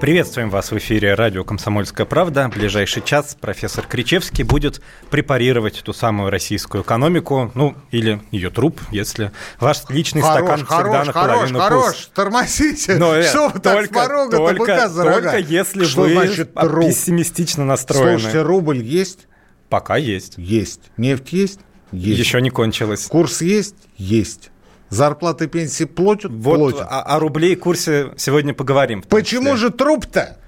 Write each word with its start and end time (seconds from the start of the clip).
Приветствуем 0.00 0.48
вас 0.48 0.70
в 0.70 0.78
эфире 0.78 1.14
радио 1.14 1.42
«Комсомольская 1.42 2.06
правда». 2.06 2.48
В 2.48 2.54
ближайший 2.54 3.02
час 3.02 3.36
профессор 3.40 3.84
Кричевский 3.84 4.44
будет 4.44 4.80
препарировать 5.10 5.82
ту 5.82 5.92
самую 5.92 6.30
российскую 6.30 6.84
экономику, 6.84 7.50
ну, 7.56 7.74
или 7.90 8.20
ее 8.30 8.50
труп, 8.50 8.80
если 8.92 9.32
ваш 9.58 9.82
личный 9.88 10.22
Хорош, 10.22 10.38
стакан 10.38 10.66
всегда 10.66 10.76
хорош, 11.04 11.06
наполовину 11.08 11.58
хорош, 11.58 11.84
пуст. 11.84 11.96
хорош, 11.96 12.10
тормозите. 12.14 12.94
Но, 12.94 13.16
э, 13.16 13.24
Что 13.24 13.48
вы 13.48 13.58
так 13.58 13.74
только, 13.74 13.94
с 13.94 14.06
порога-то 14.06 14.36
только, 14.36 14.58
быка 14.60 14.88
за 14.88 15.04
рога? 15.04 15.14
только 15.32 15.38
если 15.38 15.84
Что 15.84 16.00
вы 16.02 16.12
значит 16.12 16.54
труп? 16.54 16.86
пессимистично 16.86 17.64
настроены. 17.64 18.18
Слушайте, 18.20 18.42
рубль 18.42 18.78
есть? 18.78 19.26
Пока 19.68 19.96
есть. 19.96 20.34
Есть. 20.36 20.92
Нефть 20.96 21.32
есть? 21.32 21.60
Есть. 21.90 22.20
Еще 22.20 22.40
не 22.40 22.50
кончилось. 22.50 23.06
Курс 23.06 23.40
есть? 23.42 23.74
Есть. 23.96 24.52
Зарплаты 24.90 25.46
пенсии 25.48 25.84
платят? 25.84 26.30
Вот 26.32 26.58
платят. 26.58 26.88
о, 26.90 27.02
о 27.02 27.18
рубле 27.18 27.52
и 27.52 27.56
курсе 27.56 28.12
сегодня 28.16 28.54
поговорим. 28.54 29.02
Почему 29.02 29.54
числе. 29.54 29.56
же 29.56 29.70
труп-то? 29.70 30.38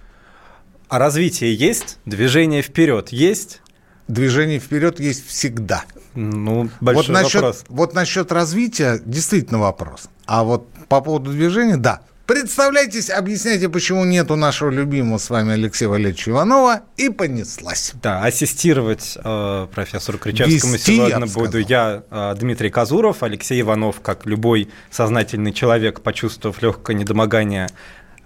А 0.89 0.99
развитие 0.99 1.55
есть? 1.55 1.99
Движение 2.07 2.63
вперед 2.63 3.11
есть? 3.11 3.61
Движение 4.09 4.59
вперед 4.59 4.99
есть 4.99 5.27
всегда. 5.27 5.85
Ну, 6.15 6.69
большой 6.81 7.15
вот 7.15 7.23
насчет, 7.23 7.35
вопрос. 7.35 7.65
Вот 7.69 7.95
насчет 7.95 8.33
развития 8.33 9.01
действительно 9.05 9.61
вопрос. 9.61 10.09
А 10.27 10.43
вот 10.43 10.69
по 10.89 11.01
поводу 11.01 11.31
движения, 11.31 11.77
да. 11.77 12.01
Представляйтесь, 12.31 13.11
объясняйте, 13.11 13.69
почему 13.69 14.05
нету 14.05 14.37
нашего 14.37 14.71
любимого 14.71 15.19
с 15.19 15.31
вами 15.31 15.55
Алексея 15.55 15.89
Валерьевича 15.89 16.31
Иванова, 16.31 16.83
и 16.97 17.09
понеслась. 17.09 17.91
Да, 18.01 18.23
ассистировать 18.23 19.19
э, 19.21 19.67
профессору 19.75 20.17
Кричевскому 20.17 20.75
Вести, 20.75 20.95
я 20.95 21.09
сегодня 21.09 21.27
бы 21.27 21.33
буду 21.33 21.59
я, 21.59 22.05
э, 22.09 22.35
Дмитрий 22.39 22.71
Казуров, 22.71 23.25
Алексей 23.25 23.61
Иванов, 23.61 24.01
как 24.01 24.27
любой 24.27 24.71
сознательный 24.93 25.53
человек, 25.53 26.03
почувствовав 26.03 26.63
легкое 26.63 26.97
недомогание, 26.97 27.69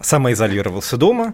самоизолировался 0.02 0.98
дома. 0.98 1.32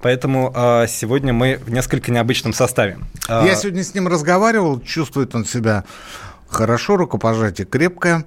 Поэтому 0.00 0.52
э, 0.54 0.86
сегодня 0.88 1.32
мы 1.32 1.58
в 1.66 1.72
несколько 1.72 2.12
необычном 2.12 2.52
составе. 2.52 3.00
Э, 3.28 3.42
Я 3.44 3.56
сегодня 3.56 3.82
с 3.82 3.94
ним 3.94 4.06
разговаривал, 4.06 4.78
чувствует 4.80 5.34
он 5.34 5.44
себя 5.44 5.82
хорошо, 6.48 6.96
рукопожатие 6.96 7.66
крепкое, 7.66 8.26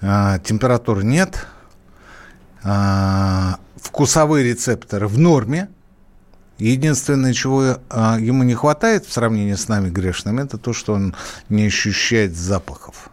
а, 0.00 0.40
температуры 0.40 1.04
нет, 1.04 1.46
вкусовые 2.62 4.44
рецепторы 4.44 5.08
в 5.08 5.18
норме. 5.18 5.68
Единственное, 6.58 7.32
чего 7.32 7.78
а, 7.88 8.18
ему 8.20 8.42
не 8.42 8.54
хватает 8.54 9.06
в 9.06 9.12
сравнении 9.12 9.54
с 9.54 9.68
нами 9.68 9.88
грешными, 9.88 10.42
это 10.42 10.58
то, 10.58 10.74
что 10.74 10.92
он 10.92 11.14
не 11.48 11.64
ощущает 11.64 12.36
запахов. 12.36 13.08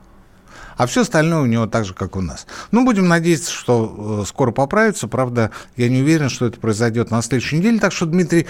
А 0.75 0.85
все 0.85 1.01
остальное 1.01 1.41
у 1.41 1.45
него 1.45 1.65
так 1.65 1.85
же, 1.85 1.93
как 1.93 2.15
у 2.15 2.21
нас. 2.21 2.45
Ну, 2.71 2.85
будем 2.85 3.07
надеяться, 3.07 3.51
что 3.51 4.21
э, 4.21 4.27
скоро 4.27 4.51
поправится. 4.51 5.07
Правда, 5.07 5.51
я 5.75 5.89
не 5.89 6.01
уверен, 6.01 6.29
что 6.29 6.45
это 6.45 6.59
произойдет 6.59 7.09
на 7.09 7.21
следующей 7.21 7.57
неделе. 7.57 7.79
Так 7.79 7.91
что, 7.91 8.05
Дмитрий, 8.05 8.45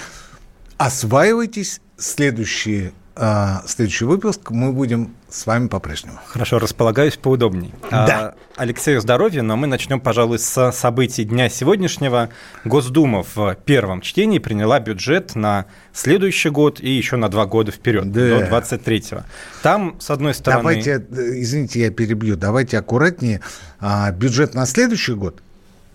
осваивайтесь. 0.77 1.79
Следующий, 1.97 2.91
э, 3.17 3.67
следующий 3.67 4.05
выпуск 4.05 4.51
мы 4.51 4.71
будем 4.71 5.15
с 5.29 5.45
вами 5.45 5.67
по-прежнему. 5.67 6.19
Хорошо, 6.27 6.59
располагаюсь 6.59 7.17
поудобней. 7.17 7.73
Да. 7.91 8.35
А, 8.55 8.61
Алексею 8.61 9.01
здоровья, 9.01 9.41
но 9.41 9.55
мы 9.57 9.67
начнем, 9.67 9.99
пожалуй, 9.99 10.39
с 10.39 10.71
событий 10.71 11.25
дня 11.25 11.49
сегодняшнего. 11.49 12.29
Госдума 12.63 13.23
в 13.35 13.55
первом 13.65 14.01
чтении 14.01 14.39
приняла 14.39 14.79
бюджет 14.79 15.35
на 15.35 15.65
следующий 15.93 16.49
год 16.49 16.79
и 16.79 16.89
еще 16.89 17.17
на 17.17 17.29
два 17.29 17.45
года 17.45 17.71
вперед, 17.71 18.11
Да. 18.11 18.39
до 18.39 18.45
23-го. 18.45 19.23
Там, 19.63 19.99
с 19.99 20.09
одной 20.09 20.33
стороны... 20.33 20.61
Давайте, 20.61 20.91
э, 20.91 21.41
извините, 21.41 21.81
я 21.81 21.91
перебью, 21.91 22.37
давайте 22.37 22.77
аккуратнее. 22.77 23.41
А, 23.79 24.11
бюджет 24.11 24.53
на 24.53 24.65
следующий 24.65 25.13
год 25.13 25.41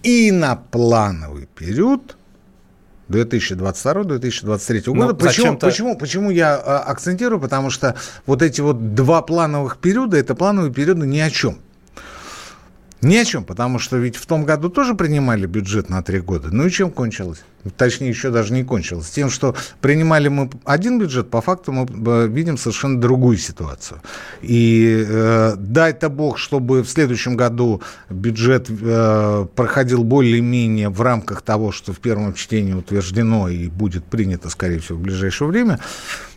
и 0.02 0.30
на 0.30 0.56
плановый 0.56 1.48
период 1.54 2.16
2022-2023 3.08 4.82
Ну, 4.86 4.94
года. 4.94 5.14
почему, 5.14 5.56
почему, 5.58 5.96
почему 5.96 6.30
я 6.30 6.54
а, 6.56 6.80
акцентирую? 6.80 7.40
Потому 7.40 7.70
что 7.70 7.94
вот 8.26 8.42
эти 8.42 8.60
вот 8.60 8.94
два 8.94 9.22
плановых 9.22 9.78
периода, 9.78 10.16
это 10.16 10.34
плановые 10.34 10.72
периоды 10.72 11.06
ни 11.06 11.18
о 11.18 11.30
чем. 11.30 11.58
Ни 13.02 13.16
о 13.16 13.24
чем, 13.24 13.44
потому 13.44 13.80
что 13.80 13.96
ведь 13.96 14.14
в 14.14 14.26
том 14.26 14.44
году 14.44 14.68
тоже 14.68 14.94
принимали 14.94 15.46
бюджет 15.46 15.88
на 15.88 16.02
три 16.02 16.20
года. 16.20 16.50
Ну 16.52 16.66
и 16.66 16.70
чем 16.70 16.92
кончилось? 16.92 17.42
Точнее, 17.76 18.08
еще 18.08 18.30
даже 18.30 18.52
не 18.52 18.62
кончилось. 18.62 19.10
Тем, 19.10 19.28
что 19.28 19.56
принимали 19.80 20.28
мы 20.28 20.48
один 20.64 21.00
бюджет, 21.00 21.28
по 21.28 21.40
факту 21.40 21.72
мы 21.72 21.86
э, 21.86 22.28
видим 22.28 22.56
совершенно 22.56 23.00
другую 23.00 23.38
ситуацию. 23.38 24.00
И 24.40 25.04
э, 25.04 25.54
дай-то 25.56 26.10
бог, 26.10 26.38
чтобы 26.38 26.82
в 26.82 26.88
следующем 26.88 27.36
году 27.36 27.82
бюджет 28.08 28.68
э, 28.70 29.46
проходил 29.56 30.04
более-менее 30.04 30.88
в 30.88 31.00
рамках 31.02 31.42
того, 31.42 31.72
что 31.72 31.92
в 31.92 31.98
первом 31.98 32.34
чтении 32.34 32.72
утверждено 32.72 33.48
и 33.48 33.66
будет 33.68 34.04
принято, 34.04 34.48
скорее 34.48 34.78
всего, 34.78 34.98
в 34.98 35.02
ближайшее 35.02 35.48
время. 35.48 35.80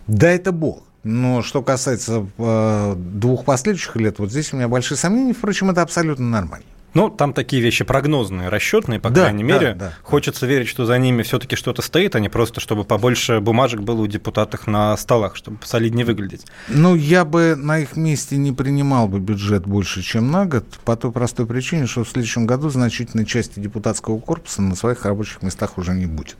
Дай-то 0.07 0.51
бог. 0.51 0.81
Но 1.05 1.43
что 1.43 1.61
касается 1.61 2.25
э, 2.39 2.95
двух 2.97 3.45
последующих 3.45 3.95
лет, 3.95 4.17
вот 4.17 4.31
здесь 4.31 4.51
у 4.53 4.57
меня 4.57 4.67
большие 4.67 4.97
сомнения. 4.97 5.33
Впрочем, 5.33 5.69
это 5.69 5.83
абсолютно 5.83 6.27
нормально. 6.27 6.65
Ну, 6.95 7.09
там 7.09 7.33
такие 7.33 7.61
вещи 7.61 7.83
прогнозные, 7.83 8.49
расчетные, 8.49 8.99
по 9.01 9.09
Да, 9.11 9.23
крайней 9.23 9.43
да, 9.43 9.53
мере. 9.53 9.73
да. 9.75 9.93
Хочется 10.01 10.47
верить, 10.47 10.67
что 10.67 10.85
за 10.85 10.97
ними 10.97 11.21
все-таки 11.23 11.55
что-то 11.57 11.83
стоит, 11.83 12.15
а 12.15 12.19
не 12.19 12.29
просто, 12.29 12.59
чтобы 12.59 12.85
побольше 12.85 13.39
бумажек 13.39 13.81
было 13.81 14.01
у 14.01 14.07
депутатов 14.07 14.65
на 14.65 14.95
столах, 14.97 15.35
чтобы 15.35 15.57
посолиднее 15.57 16.05
выглядеть. 16.05 16.47
Ну, 16.69 16.95
я 16.95 17.23
бы 17.23 17.55
на 17.55 17.79
их 17.79 17.97
месте 17.97 18.37
не 18.37 18.51
принимал 18.53 19.07
бы 19.07 19.19
бюджет 19.19 19.67
больше, 19.67 20.01
чем 20.01 20.31
на 20.31 20.45
год, 20.45 20.65
по 20.85 20.95
той 20.95 21.11
простой 21.11 21.45
причине, 21.45 21.85
что 21.85 22.03
в 22.03 22.09
следующем 22.09 22.47
году 22.47 22.69
значительной 22.69 23.25
части 23.25 23.59
депутатского 23.59 24.17
корпуса 24.17 24.63
на 24.63 24.73
своих 24.75 25.05
рабочих 25.05 25.43
местах 25.43 25.77
уже 25.77 25.93
не 25.93 26.07
будет. 26.07 26.37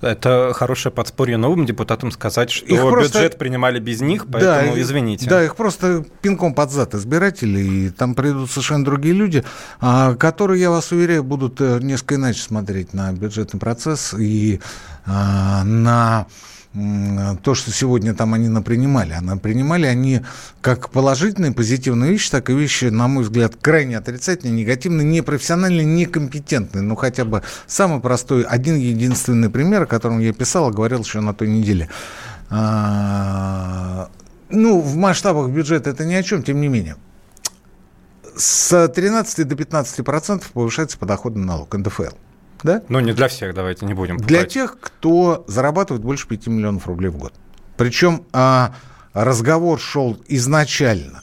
Это 0.00 0.52
хорошее 0.54 0.92
подспорье 0.92 1.36
новым 1.36 1.66
депутатам 1.66 2.10
сказать, 2.10 2.50
что 2.50 2.66
Их 2.66 2.80
просто- 2.80 3.18
бюджет 3.18 3.38
принимали 3.38 3.78
без 3.80 4.00
них, 4.00 4.26
поэтому 4.30 4.76
и- 4.76 4.80
извините. 4.80 5.28
Да, 5.28 5.44
их 5.44 5.56
просто 5.56 6.04
пинком 6.22 6.54
под 6.54 6.70
зад 6.70 6.94
избиратели, 6.94 7.60
и 7.60 7.90
там 7.90 8.14
придут 8.14 8.50
совершенно 8.50 8.84
другие 8.84 9.14
люди, 9.14 9.44
а, 9.80 10.14
которые, 10.14 10.60
я 10.60 10.70
вас 10.70 10.90
уверяю, 10.92 11.22
будут 11.22 11.60
э, 11.60 11.78
несколько 11.82 12.14
иначе 12.14 12.40
смотреть 12.40 12.94
на 12.94 13.12
бюджетный 13.12 13.60
процесс 13.60 14.14
и 14.18 14.60
а, 15.06 15.64
на 15.64 16.26
то, 16.72 17.54
что 17.54 17.72
сегодня 17.72 18.14
там 18.14 18.32
они 18.34 18.48
напринимали. 18.48 19.12
А 19.12 19.20
напринимали 19.20 19.86
они 19.86 20.20
как 20.60 20.90
положительные, 20.90 21.52
позитивные 21.52 22.12
вещи, 22.12 22.30
так 22.30 22.48
и 22.48 22.54
вещи, 22.54 22.84
на 22.86 23.08
мой 23.08 23.24
взгляд, 23.24 23.56
крайне 23.60 23.98
отрицательные, 23.98 24.54
негативные, 24.62 25.04
непрофессиональные, 25.04 25.84
некомпетентные. 25.84 26.82
Ну, 26.82 26.94
хотя 26.94 27.24
бы 27.24 27.42
самый 27.66 28.00
простой, 28.00 28.44
один 28.44 28.76
единственный 28.76 29.50
пример, 29.50 29.82
о 29.82 29.86
котором 29.86 30.20
я 30.20 30.32
писал, 30.32 30.70
говорил 30.70 31.00
еще 31.00 31.20
на 31.20 31.34
той 31.34 31.48
неделе. 31.48 31.88
А, 32.50 34.08
ну, 34.48 34.80
в 34.80 34.94
масштабах 34.96 35.50
бюджета 35.50 35.90
это 35.90 36.04
ни 36.04 36.14
о 36.14 36.22
чем, 36.22 36.44
тем 36.44 36.60
не 36.60 36.68
менее. 36.68 36.96
С 38.36 38.88
13 38.88 39.46
до 39.46 39.56
15 39.56 40.04
процентов 40.04 40.52
повышается 40.52 40.98
подоходный 40.98 41.44
налог, 41.44 41.74
НДФЛ. 41.74 42.14
Да? 42.62 42.82
Но 42.88 43.00
не 43.00 43.12
для 43.12 43.28
всех, 43.28 43.54
давайте 43.54 43.86
не 43.86 43.94
будем. 43.94 44.16
Для 44.16 44.38
пугать. 44.38 44.52
тех, 44.52 44.78
кто 44.80 45.44
зарабатывает 45.46 46.04
больше 46.04 46.28
5 46.28 46.46
миллионов 46.48 46.86
рублей 46.86 47.08
в 47.08 47.16
год. 47.16 47.32
Причем 47.76 48.24
а, 48.32 48.74
разговор 49.14 49.78
шел 49.80 50.18
изначально 50.28 51.22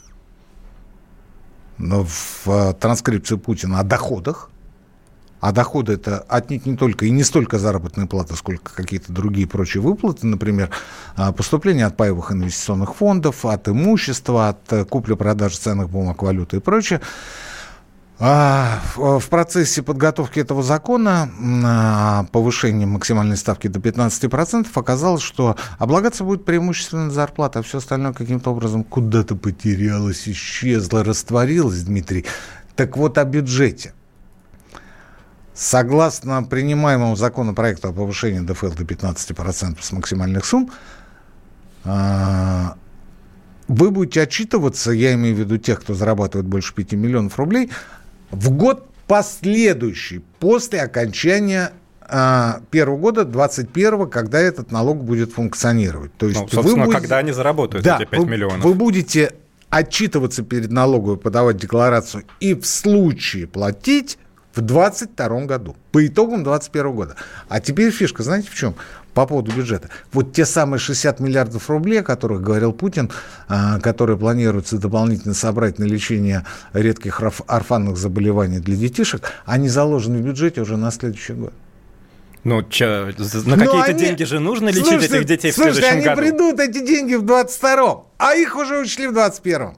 ну, 1.77 2.05
в 2.05 2.47
а, 2.47 2.73
транскрипции 2.73 3.35
Путина 3.35 3.79
о 3.79 3.83
доходах. 3.83 4.49
А 5.39 5.51
доходы 5.51 5.93
это 5.93 6.25
отнюдь 6.27 6.65
не 6.65 6.75
только 6.75 7.05
и 7.05 7.11
не 7.11 7.23
столько 7.23 7.59
заработная 7.59 8.07
плата, 8.07 8.35
сколько 8.35 8.73
какие-то 8.73 9.13
другие 9.13 9.47
прочие 9.47 9.83
выплаты, 9.83 10.25
например, 10.25 10.71
а, 11.15 11.31
поступления 11.31 11.85
от 11.85 11.95
паевых 11.95 12.31
инвестиционных 12.31 12.95
фондов, 12.95 13.45
от 13.45 13.67
имущества, 13.67 14.49
от 14.49 14.73
э, 14.73 14.83
купли-продажи 14.83 15.57
ценных 15.57 15.89
бумаг, 15.89 16.23
валюты 16.23 16.57
и 16.57 16.59
прочее. 16.59 17.01
А, 18.19 18.81
в 18.95 19.19
в 19.19 19.29
процессе 19.29 19.83
подготовки 19.83 20.39
этого 20.39 20.63
закона 20.63 21.29
на 21.39 22.27
повышение 22.31 22.87
максимальной 22.87 23.37
ставки 23.37 23.67
до 23.67 23.79
15% 23.79 24.67
оказалось, 24.73 25.21
что 25.21 25.55
облагаться 25.77 26.23
будет 26.23 26.43
преимущественно 26.43 27.11
зарплата, 27.11 27.59
а 27.59 27.61
все 27.61 27.77
остальное 27.77 28.13
каким-то 28.13 28.51
образом 28.51 28.83
куда-то 28.83 29.35
потерялось, 29.35 30.27
исчезло, 30.27 31.03
растворилось, 31.03 31.83
Дмитрий. 31.83 32.25
Так 32.75 32.97
вот 32.97 33.19
о 33.19 33.23
бюджете. 33.23 33.93
Согласно 35.53 36.43
принимаемому 36.43 37.15
законопроекту 37.15 37.89
о 37.89 37.93
повышении 37.93 38.39
ДФЛ 38.39 38.71
до 38.71 38.83
15% 38.83 39.77
с 39.81 39.91
максимальных 39.91 40.45
сумм, 40.45 40.71
а, 41.83 42.77
вы 43.67 43.91
будете 43.91 44.21
отчитываться, 44.21 44.91
я 44.91 45.13
имею 45.13 45.35
в 45.35 45.39
виду 45.39 45.57
тех, 45.57 45.81
кто 45.81 45.93
зарабатывает 45.93 46.47
больше 46.47 46.73
5 46.73 46.93
миллионов 46.93 47.37
рублей, 47.37 47.69
в 48.31 48.51
год 48.51 48.87
последующий, 49.07 50.21
после 50.39 50.81
окончания 50.81 51.71
а, 52.01 52.61
первого 52.71 52.97
года, 52.97 53.25
21 53.25 54.09
когда 54.09 54.39
этот 54.39 54.71
налог 54.71 55.03
будет 55.03 55.33
функционировать. 55.33 56.13
То 56.17 56.27
есть 56.27 56.39
ну, 56.39 56.47
собственно, 56.47 56.83
вы 56.83 56.85
будете... 56.85 57.01
когда 57.01 57.17
они 57.17 57.31
заработают 57.31 57.85
да, 57.85 57.97
эти 57.97 58.09
5 58.09 58.19
вы, 58.19 58.25
миллионов. 58.27 58.63
Вы 58.63 58.73
будете 58.73 59.33
отчитываться 59.69 60.43
перед 60.43 60.71
налоговой, 60.71 61.17
подавать 61.17 61.57
декларацию 61.57 62.23
и 62.39 62.53
в 62.53 62.65
случае 62.65 63.47
платить 63.47 64.17
в 64.53 64.61
2022 64.61 65.45
году, 65.45 65.75
по 65.91 66.05
итогам 66.05 66.43
2021 66.43 66.91
года. 66.95 67.15
А 67.49 67.59
теперь 67.59 67.91
фишка, 67.91 68.23
знаете 68.23 68.49
в 68.49 68.55
чем? 68.55 68.75
По 69.17 69.25
поводу 69.25 69.51
бюджета. 69.51 69.89
Вот 70.13 70.33
те 70.33 70.45
самые 70.45 70.79
60 70.79 71.19
миллиардов 71.19 71.71
рублей, 71.71 72.01
о 72.01 72.03
которых 72.03 72.43
говорил 72.43 72.71
Путин, 72.71 73.09
а, 73.47 73.79
которые 73.79 74.15
планируется 74.15 74.77
дополнительно 74.77 75.33
собрать 75.33 75.79
на 75.79 75.85
лечение 75.85 76.45
редких 76.71 77.23
орфанных 77.47 77.97
заболеваний 77.97 78.59
для 78.59 78.75
детишек, 78.75 79.31
они 79.47 79.69
заложены 79.69 80.19
в 80.19 80.21
бюджете 80.21 80.61
уже 80.61 80.77
на 80.77 80.91
следующий 80.91 81.33
год. 81.33 81.51
Ну, 82.43 82.61
чё, 82.61 83.07
на 83.07 83.57
какие-то 83.57 83.83
они... 83.85 83.99
деньги 83.99 84.23
же 84.23 84.39
нужно 84.39 84.69
лечить 84.69 84.85
слушайте, 84.85 85.15
этих 85.17 85.25
детей 85.25 85.51
в 85.51 85.55
следующем 85.55 85.93
они 85.93 86.03
году. 86.03 86.21
они 86.21 86.29
придут, 86.29 86.59
эти 86.59 86.85
деньги, 86.85 87.15
в 87.15 87.23
22-м, 87.23 88.03
а 88.19 88.35
их 88.35 88.55
уже 88.55 88.77
учли 88.77 89.07
в 89.07 89.17
21-м. 89.17 89.77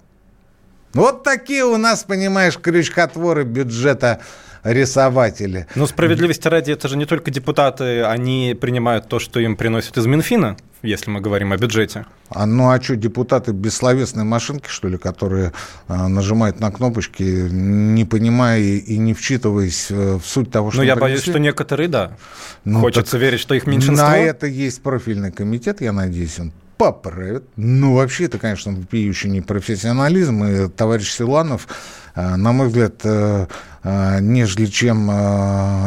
Вот 0.95 1.24
такие 1.24 1.63
у 1.63 1.77
нас, 1.77 2.03
понимаешь, 2.03 2.57
крючкотворы 2.57 3.45
бюджета 3.45 4.19
рисователи. 4.63 5.67
Но 5.75 5.88
справедливости 5.88 6.47
ради, 6.47 6.71
это 6.71 6.88
же 6.88 6.97
не 6.97 7.06
только 7.06 7.31
депутаты, 7.31 8.03
они 8.03 8.57
принимают 8.59 9.07
то, 9.07 9.19
что 9.19 9.39
им 9.39 9.56
приносят 9.56 9.97
из 9.97 10.06
Минфина, 10.06 10.57
если 10.81 11.09
мы 11.09 11.21
говорим 11.21 11.51
о 11.51 11.57
бюджете. 11.57 12.06
А 12.29 12.45
ну 12.45 12.69
а 12.69 12.81
что, 12.81 12.95
депутаты 12.95 13.51
бессловесные 13.51 14.23
машинки, 14.23 14.67
что 14.69 14.88
ли, 14.88 14.97
которые 14.97 15.51
э, 15.88 16.07
нажимают 16.07 16.59
на 16.59 16.71
кнопочки, 16.71 17.23
не 17.23 18.06
понимая 18.06 18.61
и 18.61 18.97
не 18.97 19.13
вчитываясь 19.13 19.88
э, 19.89 20.15
в 20.17 20.25
суть 20.25 20.51
того, 20.51 20.71
что 20.71 20.81
Ну, 20.81 20.85
я 20.88 20.95
принесли? 20.95 21.13
боюсь, 21.13 21.23
что 21.23 21.39
некоторые, 21.39 21.89
да. 21.89 22.11
Ну, 22.65 22.79
Хочется 22.81 23.17
верить, 23.17 23.39
что 23.39 23.56
их 23.56 23.65
меньшинство. 23.67 24.07
На 24.07 24.17
это 24.17 24.47
есть 24.47 24.81
профильный 24.81 25.31
комитет, 25.31 25.81
я 25.81 25.91
надеюсь, 25.91 26.39
он 26.39 26.51
поправит. 26.80 27.44
Ну, 27.58 27.94
вообще, 27.94 28.26
это, 28.26 28.40
конечно, 28.40 28.72
вопиющий 28.72 29.30
непрофессионализм. 29.30 30.46
И 30.46 30.70
товарищ 30.70 31.12
Силанов, 31.12 31.68
э, 32.16 32.36
на 32.38 32.54
мой 32.54 32.70
взгляд, 32.70 33.02
э, 33.04 33.48
э, 33.84 34.20
нежели 34.22 34.66
чем 34.66 35.12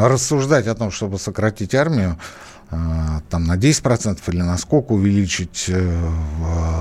рассуждать 0.05 0.67
о 0.67 0.75
том, 0.75 0.91
чтобы 0.91 1.17
сократить 1.17 1.73
армию, 1.73 2.19
там 3.29 3.45
на 3.45 3.57
10% 3.57 4.19
или 4.27 4.41
на 4.41 4.57
сколько 4.57 4.93
увеличить 4.93 5.69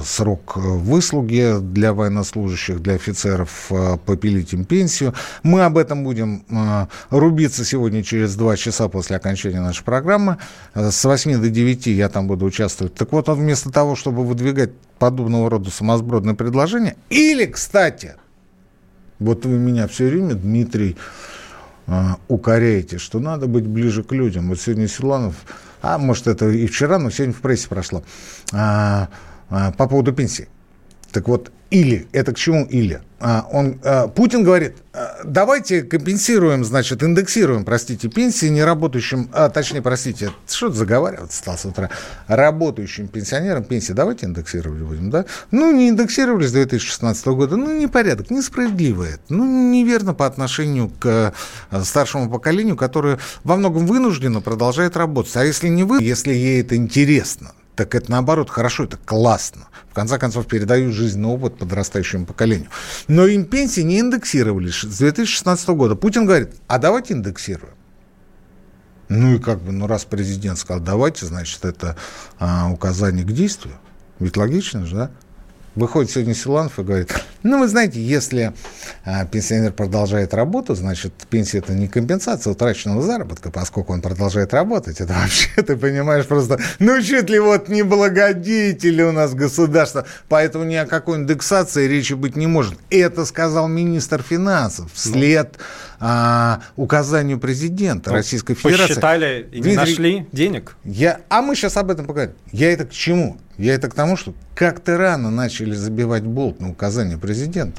срок 0.04 0.56
выслуги 0.56 1.58
для 1.60 1.92
военнослужащих, 1.92 2.80
для 2.80 2.94
офицеров, 2.94 3.70
попилить 4.04 4.52
им 4.52 4.64
пенсию. 4.64 5.14
Мы 5.42 5.64
об 5.64 5.78
этом 5.78 6.04
будем 6.04 6.44
рубиться 7.10 7.64
сегодня 7.64 8.02
через 8.02 8.34
два 8.36 8.56
часа 8.56 8.88
после 8.88 9.16
окончания 9.16 9.60
нашей 9.60 9.84
программы. 9.84 10.38
С 10.74 11.04
8 11.04 11.40
до 11.40 11.48
9 11.50 11.86
я 11.88 12.08
там 12.08 12.26
буду 12.26 12.46
участвовать. 12.46 12.94
Так 12.94 13.12
вот, 13.12 13.28
вместо 13.28 13.70
того, 13.70 13.96
чтобы 13.96 14.24
выдвигать 14.24 14.70
подобного 14.98 15.50
рода 15.50 15.70
сумасбродные 15.70 16.34
предложения, 16.34 16.96
или, 17.10 17.46
кстати, 17.46 18.14
вот 19.18 19.44
вы 19.44 19.58
меня 19.58 19.86
все 19.88 20.08
время, 20.08 20.34
Дмитрий, 20.34 20.96
укоряете, 22.28 22.98
что 22.98 23.18
надо 23.18 23.46
быть 23.46 23.66
ближе 23.66 24.04
к 24.04 24.12
людям. 24.12 24.48
Вот 24.48 24.60
сегодня 24.60 24.86
Силанов 24.86 25.34
а 25.82 25.99
может 25.99 26.29
это 26.29 26.49
и 26.49 26.67
вчера, 26.67 26.99
но 26.99 27.11
сегодня 27.11 27.34
в 27.34 27.40
прессе 27.40 27.69
прошло, 27.69 28.02
а, 28.52 29.08
а, 29.50 29.73
по 29.73 29.88
поводу 29.88 30.12
пенсии. 30.12 30.49
Так 31.12 31.29
вот, 31.29 31.52
или, 31.70 32.06
это 32.12 32.32
к 32.32 32.37
чему 32.37 32.64
или? 32.64 33.02
А, 33.20 33.46
он, 33.50 33.81
а, 33.84 34.08
Путин 34.08 34.44
говорит, 34.44 34.76
а, 34.93 35.01
давайте 35.24 35.82
компенсируем, 35.82 36.64
значит, 36.64 37.02
индексируем, 37.02 37.64
простите, 37.64 38.08
пенсии 38.08 38.46
неработающим, 38.46 39.28
а, 39.32 39.48
точнее, 39.48 39.82
простите, 39.82 40.30
что 40.48 40.69
это 40.69 40.76
заговаривать 40.76 41.32
стал 41.32 41.56
с 41.56 41.64
утра, 41.64 41.90
работающим 42.26 43.08
пенсионерам 43.08 43.64
пенсии 43.64 43.92
давайте 43.92 44.26
индексировать 44.26 44.82
будем, 44.82 45.10
да? 45.10 45.24
Ну, 45.50 45.72
не 45.72 45.88
индексировали 45.88 46.46
с 46.46 46.52
2016 46.52 47.26
года, 47.28 47.56
ну, 47.56 47.78
непорядок, 47.78 48.30
несправедливо 48.30 49.04
это, 49.04 49.22
ну, 49.28 49.44
неверно 49.70 50.14
по 50.14 50.26
отношению 50.26 50.90
к 50.98 51.32
старшему 51.82 52.30
поколению, 52.30 52.76
которое 52.76 53.18
во 53.44 53.56
многом 53.56 53.86
вынуждено 53.86 54.40
продолжает 54.40 54.96
работать. 54.96 55.36
А 55.36 55.44
если 55.44 55.68
не 55.68 55.84
вы, 55.84 56.02
если 56.02 56.32
ей 56.32 56.62
это 56.62 56.76
интересно, 56.76 57.52
так 57.75 57.94
это 57.94 58.10
наоборот 58.10 58.50
хорошо, 58.50 58.84
это 58.84 58.96
классно. 58.96 59.68
В 59.92 59.94
конце 59.94 60.18
концов, 60.18 60.46
передают 60.46 60.94
жизненный 60.94 61.28
опыт 61.28 61.58
подрастающему 61.58 62.24
поколению. 62.24 62.70
Но 63.08 63.26
им 63.26 63.44
пенсии 63.44 63.82
не 63.82 64.00
индексировались 64.00 64.76
с 64.76 64.96
2016 64.96 65.68
года. 65.68 65.96
Путин 65.96 66.24
говорит, 66.24 66.54
а 66.66 66.78
давайте 66.78 67.12
индексируем. 67.12 67.74
Ну 69.10 69.34
и 69.34 69.38
как 69.38 69.60
бы, 69.60 69.70
ну 69.70 69.86
раз 69.86 70.06
президент 70.06 70.58
сказал, 70.58 70.82
давайте, 70.82 71.26
значит, 71.26 71.62
это 71.66 71.98
а, 72.38 72.70
указание 72.72 73.26
к 73.26 73.32
действию. 73.32 73.74
Ведь 74.18 74.38
логично 74.38 74.86
же, 74.86 74.96
да? 74.96 75.10
Выходит 75.74 76.10
сегодня 76.10 76.32
Силанов 76.32 76.78
и 76.78 76.82
говорит, 76.82 77.14
ну, 77.42 77.58
вы 77.58 77.68
знаете, 77.68 78.00
если 78.00 78.52
а, 79.04 79.24
пенсионер 79.24 79.72
продолжает 79.72 80.34
работу, 80.34 80.74
значит, 80.74 81.12
пенсия– 81.28 81.58
это 81.60 81.72
не 81.72 81.88
компенсация 81.88 82.52
утраченного 82.52 83.02
заработка, 83.02 83.50
поскольку 83.50 83.92
он 83.92 84.00
продолжает 84.00 84.54
работать. 84.54 85.00
Это 85.00 85.12
вообще, 85.20 85.50
ты 85.62 85.76
понимаешь, 85.76 86.26
просто, 86.26 86.58
ну, 86.78 87.00
чуть 87.02 87.30
ли 87.30 87.38
вот 87.38 87.68
не 87.68 87.82
благодетели 87.82 89.02
у 89.02 89.12
нас 89.12 89.34
государство, 89.34 90.06
поэтому 90.28 90.64
ни 90.64 90.74
о 90.74 90.86
какой 90.86 91.18
индексации 91.18 91.86
речи 91.86 92.14
быть 92.14 92.36
не 92.36 92.46
может. 92.46 92.74
Это 92.90 93.24
сказал 93.24 93.68
министр 93.68 94.22
финансов 94.22 94.90
вслед 94.92 95.58
а, 96.00 96.60
указанию 96.76 97.38
президента 97.38 98.10
ну, 98.10 98.16
Российской 98.16 98.54
Федерации. 98.54 98.88
Посчитали 98.88 99.48
и 99.52 99.56
не 99.56 99.62
Дмитрий, 99.62 99.76
нашли 99.76 100.26
денег. 100.32 100.76
Я, 100.84 101.20
а 101.28 101.42
мы 101.42 101.54
сейчас 101.54 101.76
об 101.76 101.90
этом 101.90 102.06
поговорим. 102.06 102.34
Я 102.50 102.72
это 102.72 102.86
к 102.86 102.90
чему? 102.90 103.38
Я 103.58 103.74
это 103.74 103.88
к 103.88 103.94
тому, 103.94 104.16
что 104.16 104.34
как-то 104.54 104.96
рано 104.96 105.30
начали 105.30 105.74
забивать 105.74 106.24
болт 106.24 106.60
на 106.60 106.70
указание 106.70 107.18
президента, 107.18 107.31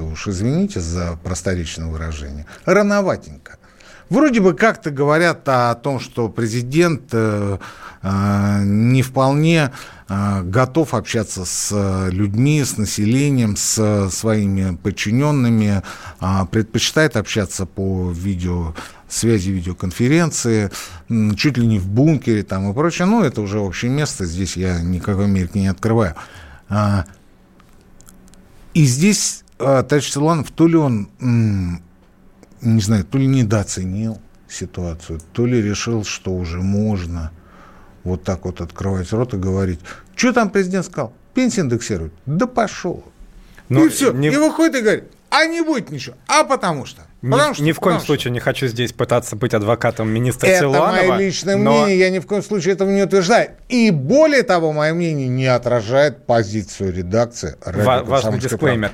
уж 0.04 0.28
извините 0.28 0.80
за 0.80 1.18
просторечное 1.24 1.88
выражение, 1.88 2.46
рановатенько. 2.66 3.58
Вроде 4.10 4.42
бы 4.42 4.54
как-то 4.54 4.92
говорят 4.92 5.48
о 5.48 5.74
том, 5.76 6.00
что 6.00 6.30
президент 6.30 7.04
э, 7.14 7.58
э, 8.02 8.62
не 8.64 9.02
вполне 9.02 9.72
э, 10.08 10.42
готов 10.44 10.94
общаться 10.94 11.46
с 11.46 12.10
людьми, 12.12 12.64
с 12.64 12.78
населением, 12.78 13.56
с 13.56 14.10
своими 14.12 14.76
подчиненными, 14.76 15.82
э, 16.20 16.26
предпочитает 16.52 17.18
общаться 17.18 17.66
по 17.66 18.12
видео 18.12 18.76
связи, 19.14 19.50
видеоконференции, 19.50 20.70
чуть 21.36 21.58
ли 21.58 21.66
не 21.66 21.80
в 21.80 21.88
бункере 21.88 22.44
там 22.44 22.70
и 22.70 22.74
прочее. 22.74 23.08
Ну, 23.08 23.24
это 23.24 23.42
уже 23.42 23.60
общее 23.60 23.92
место, 23.92 24.26
здесь 24.26 24.58
я 24.58 24.82
никакой 24.82 25.26
Америки 25.26 25.58
не 25.58 25.68
открываю. 25.68 26.16
А, 26.70 27.06
и 28.74 28.86
здесь 28.86 29.43
а, 29.60 29.84
товарищ 29.84 30.12
Силанов, 30.12 30.52
то 30.52 30.68
ли 30.68 30.76
он, 30.76 31.10
не 31.20 32.82
знаю, 32.82 33.06
то 33.06 33.18
ли 33.18 33.28
недооценил 33.28 34.20
ситуацию, 34.48 35.20
то 35.34 35.46
ли 35.46 35.62
решил, 35.62 36.04
что 36.04 36.32
уже 36.32 36.62
можно 36.62 37.32
вот 38.04 38.24
так 38.24 38.46
вот 38.46 38.62
открывать 38.62 39.12
рот 39.12 39.34
и 39.34 39.38
говорить, 39.38 39.80
что 40.16 40.34
там 40.34 40.50
президент 40.50 40.86
сказал, 40.86 41.14
пенсии 41.34 41.62
индексируют, 41.62 42.14
да 42.26 42.48
пошел. 42.48 43.04
Но 43.70 43.86
и 43.86 43.90
все, 43.90 44.12
не... 44.12 44.28
и 44.28 44.36
выходит 44.36 44.76
и 44.76 44.82
говорит, 44.82 45.04
а 45.30 45.46
не 45.46 45.62
будет 45.62 45.90
ничего, 45.90 46.16
а 46.28 46.44
потому 46.44 46.86
что. 46.86 47.02
Ни, 47.24 47.54
что, 47.54 47.64
ни 47.64 47.72
в 47.72 47.80
коем 47.80 47.98
что... 48.00 48.08
случае 48.08 48.32
не 48.32 48.42
хочу 48.42 48.68
здесь 48.68 48.92
пытаться 48.92 49.38
быть 49.38 49.54
адвокатом 49.54 50.10
министра 50.10 50.48
это 50.48 50.60
Силуанова. 50.60 50.96
Это 50.98 51.08
мое 51.08 51.20
личное 51.20 51.56
но... 51.56 51.72
мнение, 51.72 51.98
я 51.98 52.10
ни 52.10 52.20
в 52.20 52.28
коем 52.28 52.44
случае 52.44 52.74
этого 52.74 52.90
не 52.90 53.02
утверждаю. 53.02 53.52
И 53.70 53.92
более 53.92 54.44
того, 54.44 54.74
мое 54.74 54.94
мнение 54.94 55.30
не 55.30 55.46
отражает 55.46 56.26
позицию 56.26 56.94
редакции. 56.94 57.56
Ва- 57.66 58.04
важный 58.04 58.40
дисклеймер. 58.40 58.92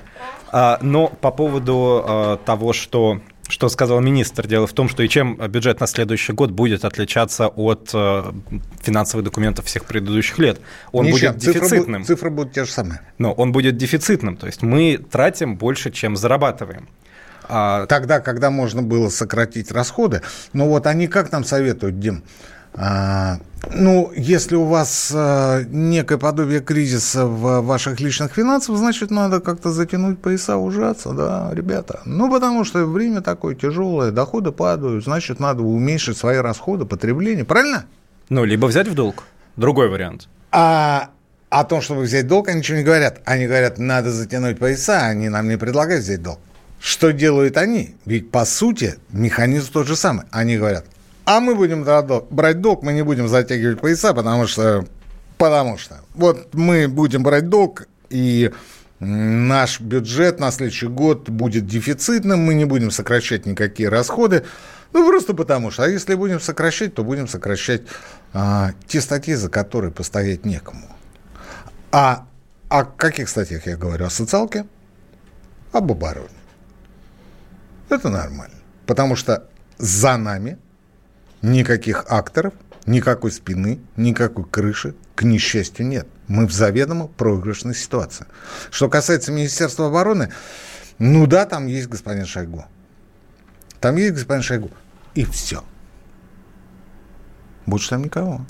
А, 0.52 0.78
но 0.82 1.08
по 1.08 1.32
поводу 1.32 2.04
а, 2.08 2.38
того, 2.38 2.72
что 2.72 3.20
что 3.48 3.68
сказал 3.68 4.00
министр. 4.00 4.46
Дело 4.46 4.68
в 4.68 4.74
том, 4.74 4.88
что 4.90 5.02
и 5.02 5.10
чем 5.10 5.36
бюджет 5.48 5.80
на 5.80 5.88
следующий 5.88 6.34
год 6.34 6.52
будет 6.52 6.86
отличаться 6.86 7.48
от 7.48 7.90
э, 7.96 8.32
финансовых 8.80 9.26
документов 9.26 9.66
всех 9.66 9.86
предыдущих 9.86 10.38
лет. 10.38 10.62
Он 10.92 11.08
Ничем. 11.08 11.34
будет 11.34 11.38
дефицитным. 11.38 12.04
Цифры, 12.04 12.16
цифры 12.16 12.30
будут 12.30 12.54
те 12.54 12.66
же 12.66 12.72
самые. 12.72 13.02
Но 13.18 13.34
он 13.34 13.52
будет 13.52 13.76
дефицитным. 13.76 14.38
То 14.38 14.46
есть 14.46 14.62
мы 14.62 15.00
тратим 15.00 15.58
больше, 15.58 15.90
чем 15.90 16.16
зарабатываем. 16.16 16.88
А... 17.50 17.86
Тогда, 17.88 18.20
когда 18.20 18.50
можно 18.50 18.82
было 18.82 19.10
сократить 19.10 19.72
расходы. 19.72 20.22
Ну 20.54 20.68
вот 20.68 20.88
они 20.88 21.08
как 21.08 21.32
нам 21.32 21.44
советуют, 21.44 22.00
Дим? 22.00 22.24
А, 22.76 23.40
ну, 23.74 24.12
если 24.16 24.56
у 24.56 24.66
вас 24.66 25.12
а, 25.14 25.64
некое 25.64 26.18
подобие 26.18 26.60
кризиса 26.60 27.26
в 27.26 27.62
ваших 27.62 28.00
личных 28.00 28.32
финансах, 28.32 28.78
значит, 28.78 29.12
надо 29.12 29.40
как-то 29.40 29.72
затянуть 29.72 30.20
пояса, 30.20 30.58
ужаться, 30.58 31.12
да, 31.12 31.50
ребята. 31.52 32.02
Ну, 32.06 32.32
потому 32.32 32.64
что 32.64 32.86
время 32.86 33.22
такое 33.22 33.56
тяжелое, 33.56 34.12
доходы 34.12 34.52
падают, 34.52 35.04
значит, 35.04 35.40
надо 35.40 35.64
уменьшить 35.64 36.18
свои 36.18 36.38
расходы, 36.38 36.86
потребление, 36.86 37.44
правильно? 37.44 37.86
Ну, 38.30 38.46
либо 38.46 38.68
взять 38.68 38.88
в 38.88 38.94
долг. 38.94 39.24
Другой 39.56 39.90
вариант. 39.90 40.30
А 40.52 41.10
о 41.50 41.64
том, 41.64 41.82
чтобы 41.82 42.02
взять 42.02 42.28
долг, 42.28 42.48
они 42.48 42.60
ничего 42.60 42.78
не 42.78 42.84
говорят. 42.84 43.22
Они 43.26 43.48
говорят, 43.48 43.80
надо 43.80 44.12
затянуть 44.12 44.60
пояса, 44.60 45.06
они 45.06 45.30
нам 45.30 45.50
не 45.50 45.58
предлагают 45.58 46.04
взять 46.04 46.22
долг. 46.22 46.40
Что 46.80 47.12
делают 47.12 47.58
они? 47.58 47.96
Ведь, 48.06 48.32
по 48.32 48.46
сути, 48.46 48.96
механизм 49.10 49.72
тот 49.72 49.88
же 49.88 49.96
самый. 49.96 50.26
Они 50.32 50.58
говорят, 50.58 50.86
а 51.26 51.40
мы 51.40 51.56
будем 51.56 51.84
брать 51.84 52.62
долг, 52.62 52.84
мы 52.84 52.94
не 52.94 53.04
будем 53.04 53.28
затягивать 53.28 53.80
пояса, 53.80 54.14
потому 54.14 54.48
что... 54.48 54.86
Потому 55.38 55.78
что 55.78 56.00
вот 56.16 56.54
мы 56.54 56.88
будем 56.88 57.24
брать 57.24 57.48
долг, 57.48 57.88
и 58.10 58.52
наш 59.00 59.80
бюджет 59.80 60.40
на 60.40 60.52
следующий 60.52 60.88
год 60.88 61.30
будет 61.30 61.66
дефицитным, 61.66 62.40
мы 62.40 62.54
не 62.54 62.66
будем 62.66 62.92
сокращать 62.92 63.46
никакие 63.46 63.90
расходы. 63.90 64.44
Ну, 64.92 65.08
просто 65.08 65.34
потому 65.34 65.72
что. 65.72 65.84
А 65.84 65.88
если 65.88 66.16
будем 66.16 66.40
сокращать, 66.40 66.96
то 66.96 67.04
будем 67.04 67.28
сокращать 67.28 67.84
а, 68.34 68.72
те 68.88 69.00
статьи, 69.00 69.36
за 69.36 69.50
которые 69.50 69.92
постоять 69.92 70.46
некому. 70.46 70.88
А 71.92 72.26
о 72.70 72.84
каких 72.84 73.30
статьях 73.30 73.66
я 73.68 73.78
говорю? 73.78 74.06
О 74.06 74.10
социалке? 74.10 74.66
Об 75.72 75.92
обороне. 75.92 76.39
Это 77.90 78.10
нормально. 78.10 78.56
Потому 78.86 79.16
что 79.16 79.48
за 79.78 80.18
нами 80.18 80.58
никаких 81.42 82.06
акторов, 82.08 82.54
никакой 82.86 83.32
спины, 83.32 83.80
никакой 83.96 84.46
крыши, 84.46 84.96
к 85.16 85.24
несчастью, 85.24 85.86
нет. 85.86 86.08
Мы 86.28 86.46
в 86.48 86.52
заведомо 86.52 87.08
проигрышной 87.08 87.76
ситуации. 87.76 88.26
Что 88.72 88.90
касается 88.90 89.32
Министерства 89.32 89.88
обороны, 89.88 90.32
ну 90.98 91.28
да, 91.28 91.46
там 91.46 91.68
есть 91.68 91.88
господин 91.88 92.26
Шойгу. 92.26 92.66
Там 93.80 93.96
есть 93.96 94.14
господин 94.14 94.44
Шойгу. 94.44 94.72
И 95.16 95.26
все. 95.26 95.64
Больше 97.66 97.90
там 97.90 98.04
никого. 98.04 98.46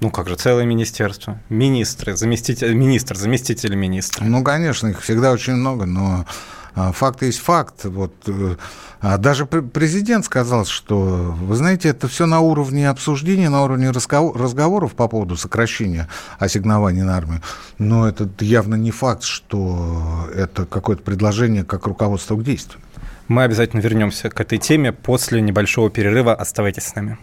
Ну 0.00 0.10
как 0.10 0.28
же, 0.28 0.36
целое 0.36 0.64
министерство. 0.64 1.40
Министры, 1.48 2.16
заместитель, 2.16 2.74
министр, 2.74 3.16
заместители 3.16 3.74
министра. 3.74 4.24
Ну, 4.24 4.44
конечно, 4.44 4.88
их 4.88 5.00
всегда 5.00 5.32
очень 5.32 5.54
много, 5.54 5.86
но 5.86 6.26
факт 6.74 7.22
есть 7.22 7.38
факт. 7.38 7.84
Вот, 7.84 8.12
э, 8.26 8.56
а 9.00 9.18
даже 9.18 9.46
президент 9.46 10.24
сказал, 10.24 10.64
что, 10.64 10.96
вы 10.96 11.56
знаете, 11.56 11.88
это 11.88 12.08
все 12.08 12.26
на 12.26 12.40
уровне 12.40 12.88
обсуждения, 12.88 13.48
на 13.48 13.62
уровне 13.62 13.90
разговоров 13.90 14.94
по 14.94 15.08
поводу 15.08 15.36
сокращения 15.36 16.08
ассигнований 16.38 17.02
на 17.02 17.16
армию. 17.16 17.40
Но 17.78 18.08
это 18.08 18.28
явно 18.40 18.74
не 18.74 18.90
факт, 18.90 19.22
что 19.22 20.28
это 20.34 20.66
какое-то 20.66 21.02
предложение 21.02 21.64
как 21.64 21.86
руководство 21.86 22.36
к 22.36 22.42
действию. 22.42 22.80
Мы 23.28 23.42
обязательно 23.42 23.80
вернемся 23.80 24.28
к 24.28 24.40
этой 24.40 24.58
теме 24.58 24.92
после 24.92 25.40
небольшого 25.40 25.90
перерыва. 25.90 26.34
Оставайтесь 26.34 26.84
с 26.84 26.94
нами. 26.94 27.18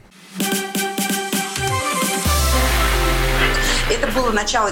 Это 3.89 4.07
было 4.15 4.31
начало. 4.31 4.71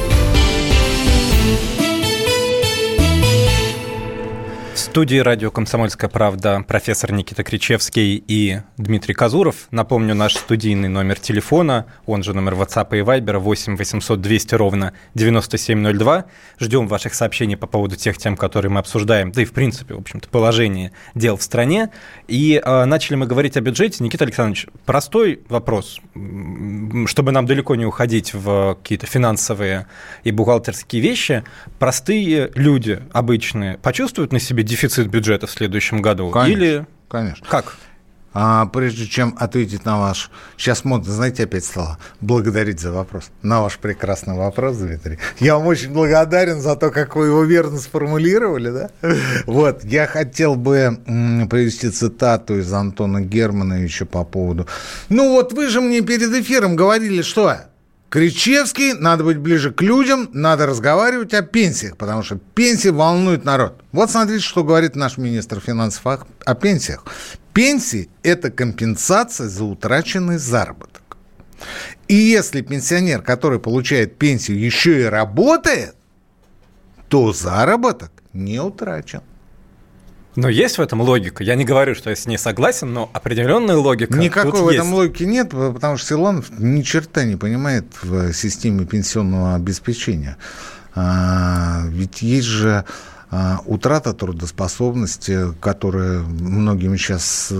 Студии 4.91 5.19
радио 5.19 5.51
«Комсомольская 5.51 6.09
правда» 6.09 6.65
профессор 6.67 7.13
Никита 7.13 7.45
Кричевский 7.45 8.21
и 8.27 8.59
Дмитрий 8.75 9.13
Казуров. 9.13 9.69
Напомню, 9.71 10.13
наш 10.15 10.35
студийный 10.35 10.89
номер 10.89 11.17
телефона, 11.17 11.85
он 12.05 12.23
же 12.23 12.33
номер 12.33 12.55
WhatsApp 12.55 12.89
и 12.97 13.01
Viber 13.01 13.37
8 13.37 13.77
800 13.77 14.19
200 14.19 14.55
ровно 14.55 14.91
9702. 15.15 16.25
Ждем 16.59 16.89
ваших 16.89 17.13
сообщений 17.13 17.55
по 17.55 17.67
поводу 17.67 17.95
тех 17.95 18.17
тем, 18.17 18.35
которые 18.35 18.69
мы 18.69 18.79
обсуждаем, 18.81 19.31
да 19.31 19.43
и, 19.43 19.45
в 19.45 19.53
принципе, 19.53 19.93
в 19.93 19.99
общем-то, 19.99 20.27
положение 20.27 20.91
дел 21.15 21.37
в 21.37 21.41
стране. 21.41 21.91
И 22.27 22.61
э, 22.61 22.83
начали 22.83 23.15
мы 23.15 23.27
говорить 23.27 23.55
о 23.55 23.61
бюджете. 23.61 24.03
Никита 24.03 24.25
Александрович, 24.25 24.67
простой 24.85 25.39
вопрос, 25.47 26.01
чтобы 27.05 27.31
нам 27.31 27.45
далеко 27.45 27.75
не 27.75 27.85
уходить 27.85 28.33
в 28.33 28.75
какие-то 28.75 29.07
финансовые 29.07 29.87
и 30.25 30.31
бухгалтерские 30.31 31.01
вещи. 31.01 31.45
Простые 31.79 32.51
люди 32.55 33.01
обычные 33.13 33.77
почувствуют 33.77 34.33
на 34.33 34.39
себе 34.41 34.63
дефицит 34.63 34.80
дефицит 34.81 35.07
бюджета 35.07 35.47
в 35.47 35.51
следующем 35.51 36.01
году? 36.01 36.29
Конечно, 36.31 36.61
Или 36.61 36.85
конечно. 37.07 37.45
как? 37.47 37.75
А 38.33 38.65
прежде 38.67 39.07
чем 39.07 39.35
ответить 39.37 39.83
на 39.83 39.99
ваш... 39.99 40.31
Сейчас 40.55 40.85
модно, 40.85 41.11
знаете, 41.11 41.43
опять 41.43 41.65
стало 41.65 41.97
благодарить 42.21 42.79
за 42.79 42.93
вопрос. 42.93 43.29
На 43.41 43.61
ваш 43.61 43.77
прекрасный 43.77 44.37
вопрос, 44.37 44.77
Дмитрий. 44.77 45.19
Я 45.39 45.57
вам 45.57 45.67
очень 45.67 45.91
благодарен 45.91 46.61
за 46.61 46.77
то, 46.77 46.91
как 46.91 47.17
вы 47.17 47.25
его 47.27 47.43
верно 47.43 47.77
сформулировали, 47.77 48.69
да? 48.69 48.89
Вот, 49.45 49.83
я 49.83 50.07
хотел 50.07 50.55
бы 50.55 50.97
привести 51.49 51.89
цитату 51.89 52.57
из 52.57 52.71
Антона 52.71 53.19
Германовича 53.19 54.05
по 54.05 54.23
поводу... 54.23 54.65
Ну 55.09 55.33
вот 55.33 55.51
вы 55.51 55.67
же 55.67 55.81
мне 55.81 55.99
перед 55.99 56.29
эфиром 56.29 56.77
говорили, 56.77 57.21
что 57.23 57.57
Кричевский, 58.11 58.91
надо 58.91 59.23
быть 59.23 59.37
ближе 59.37 59.71
к 59.71 59.81
людям, 59.81 60.29
надо 60.33 60.65
разговаривать 60.65 61.33
о 61.33 61.43
пенсиях, 61.43 61.95
потому 61.95 62.23
что 62.23 62.35
пенсии 62.35 62.89
волнуют 62.89 63.45
народ. 63.45 63.81
Вот 63.93 64.11
смотрите, 64.11 64.43
что 64.43 64.65
говорит 64.65 64.97
наш 64.97 65.17
министр 65.17 65.61
финансов 65.61 66.05
о, 66.05 66.55
пенсиях. 66.55 67.05
Пенсии– 67.53 68.09
это 68.23 68.51
компенсация 68.51 69.47
за 69.47 69.63
утраченный 69.63 70.37
заработок. 70.37 71.15
И 72.09 72.15
если 72.15 72.59
пенсионер, 72.59 73.21
который 73.21 73.61
получает 73.61 74.17
пенсию, 74.17 74.59
еще 74.59 75.03
и 75.03 75.05
работает, 75.05 75.95
то 77.07 77.31
заработок 77.31 78.11
не 78.33 78.59
утрачен. 78.59 79.21
Но 80.35 80.47
есть 80.47 80.77
в 80.77 80.81
этом 80.81 81.01
логика. 81.01 81.43
Я 81.43 81.55
не 81.55 81.65
говорю, 81.65 81.93
что 81.93 82.09
я 82.09 82.15
с 82.15 82.25
ней 82.25 82.37
согласен, 82.37 82.93
но 82.93 83.09
определенная 83.13 83.75
логика. 83.75 84.17
Никакой 84.17 84.51
тут 84.51 84.61
в 84.61 84.67
этом 84.69 84.87
есть. 84.87 84.97
логики 84.97 85.23
нет, 85.23 85.49
потому 85.49 85.97
что 85.97 86.07
Силанов 86.07 86.49
ни 86.57 86.81
черта 86.83 87.25
не 87.25 87.35
понимает 87.35 87.85
в 88.01 88.31
системе 88.33 88.85
пенсионного 88.85 89.55
обеспечения. 89.55 90.37
А, 90.95 91.83
ведь 91.87 92.21
есть 92.21 92.47
же 92.47 92.85
а, 93.29 93.59
утрата 93.65 94.13
трудоспособности, 94.13 95.53
которая 95.59 96.19
многими 96.19 96.97
сейчас 96.97 97.51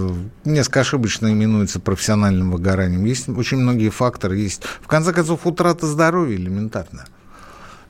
несколько 0.45 0.81
ошибочно 0.81 1.31
именуется 1.31 1.79
профессиональным 1.79 2.51
выгоранием. 2.51 3.05
Есть 3.05 3.29
очень 3.29 3.57
многие 3.57 3.89
факторы. 3.89 4.37
Есть, 4.37 4.63
в 4.81 4.87
конце 4.87 5.13
концов, 5.13 5.45
утрата 5.45 5.87
здоровья 5.87 6.35
элементарно. 6.35 7.05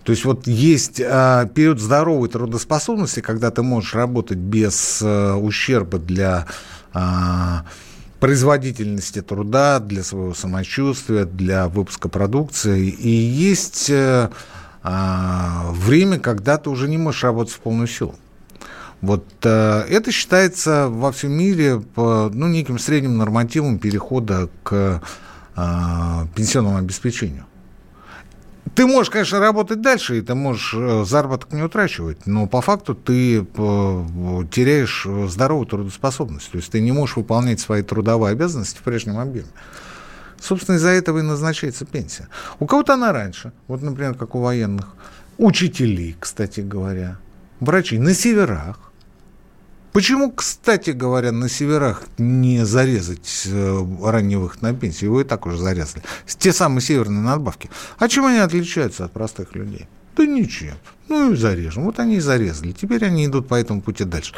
То 0.04 0.12
есть 0.12 0.26
вот 0.26 0.48
есть 0.48 1.00
э, 1.00 1.50
период 1.54 1.80
здоровой 1.80 2.28
трудоспособности, 2.28 3.20
когда 3.20 3.52
ты 3.52 3.62
можешь 3.62 3.94
работать 3.94 4.40
без 4.40 5.00
э, 5.02 5.34
ущерба 5.34 6.00
для 6.00 6.48
э, 6.94 7.00
производительности 8.20 9.22
труда, 9.22 9.80
для 9.80 10.04
своего 10.04 10.34
самочувствия, 10.34 11.26
для 11.26 11.68
выпуска 11.68 12.10
продукции. 12.10 12.90
И 12.90 13.10
есть 13.10 13.92
э, 13.92 14.30
э, 14.84 15.72
время, 15.72 16.20
когда 16.20 16.58
ты 16.58 16.72
уже 16.72 16.88
не 16.88 16.98
можешь 16.98 17.24
работать 17.24 17.54
в 17.54 17.60
полную 17.60 17.88
силу. 17.88 18.16
Вот 19.02 19.26
э, 19.44 19.86
это 19.90 20.12
считается 20.12 20.88
во 20.88 21.12
всем 21.12 21.32
мире 21.32 21.80
по, 21.80 22.32
ну, 22.34 22.48
неким 22.48 22.80
средним 22.80 23.18
нормативом 23.18 23.78
перехода 23.78 24.50
к 24.64 25.02
э, 25.56 26.26
пенсионному 26.36 26.78
обеспечению. 26.78 27.46
Ты 28.76 28.88
можешь, 28.88 29.10
конечно, 29.10 29.40
работать 29.40 29.82
дальше, 29.82 30.18
и 30.18 30.22
ты 30.22 30.34
можешь 30.34 30.74
э, 30.74 31.04
заработок 31.06 31.52
не 31.52 31.62
утрачивать, 31.62 32.26
но 32.26 32.48
по 32.48 32.62
факту 32.62 32.96
ты 32.96 33.40
э, 33.40 33.44
теряешь 34.50 35.06
здоровую 35.28 35.66
трудоспособность. 35.66 36.52
То 36.52 36.58
есть 36.58 36.72
ты 36.72 36.80
не 36.80 36.94
можешь 36.94 37.18
выполнять 37.18 37.60
свои 37.60 37.84
трудовые 37.84 38.32
обязанности 38.32 38.78
в 38.78 38.82
прежнем 38.82 39.20
объеме. 39.20 39.50
Собственно, 40.40 40.78
из-за 40.78 40.90
этого 40.90 41.20
и 41.20 41.22
назначается 41.22 41.86
пенсия. 41.86 42.28
У 42.60 42.66
кого-то 42.66 42.94
она 42.94 43.12
раньше, 43.12 43.52
вот, 43.68 43.82
например, 43.82 44.16
как 44.16 44.36
у 44.36 44.40
военных. 44.40 44.96
Учителей, 45.38 46.16
кстати 46.20 46.62
говоря, 46.62 47.18
врачей 47.60 48.00
на 48.00 48.14
северах. 48.14 48.91
Почему, 49.94 50.32
кстати 50.32 50.92
говоря, 50.92 51.32
на 51.32 51.50
северах 51.50 52.04
не 52.18 52.66
зарезать 52.66 53.44
э, 53.46 53.86
ранний 54.04 54.38
выход 54.38 54.62
на 54.62 54.74
пенсию? 54.74 55.10
Его 55.10 55.22
и 55.22 55.24
так 55.26 55.46
уже 55.46 55.58
зарезали. 55.58 56.04
Те 56.26 56.54
самые 56.54 56.82
северные 56.82 57.22
надбавки. 57.22 57.70
А 57.98 58.08
чем 58.08 58.26
они 58.26 58.38
отличаются 58.38 59.06
от 59.06 59.12
простых 59.12 59.54
людей? 59.54 59.88
Да 60.16 60.26
ничем. 60.26 60.76
Ну 61.10 61.34
и 61.34 61.36
зарежем. 61.36 61.84
Вот 61.84 62.00
они 62.00 62.16
и 62.16 62.20
зарезали. 62.22 62.72
Теперь 62.72 63.04
они 63.04 63.26
идут 63.26 63.50
по 63.50 63.56
этому 63.56 63.82
пути 63.82 64.06
дальше. 64.06 64.34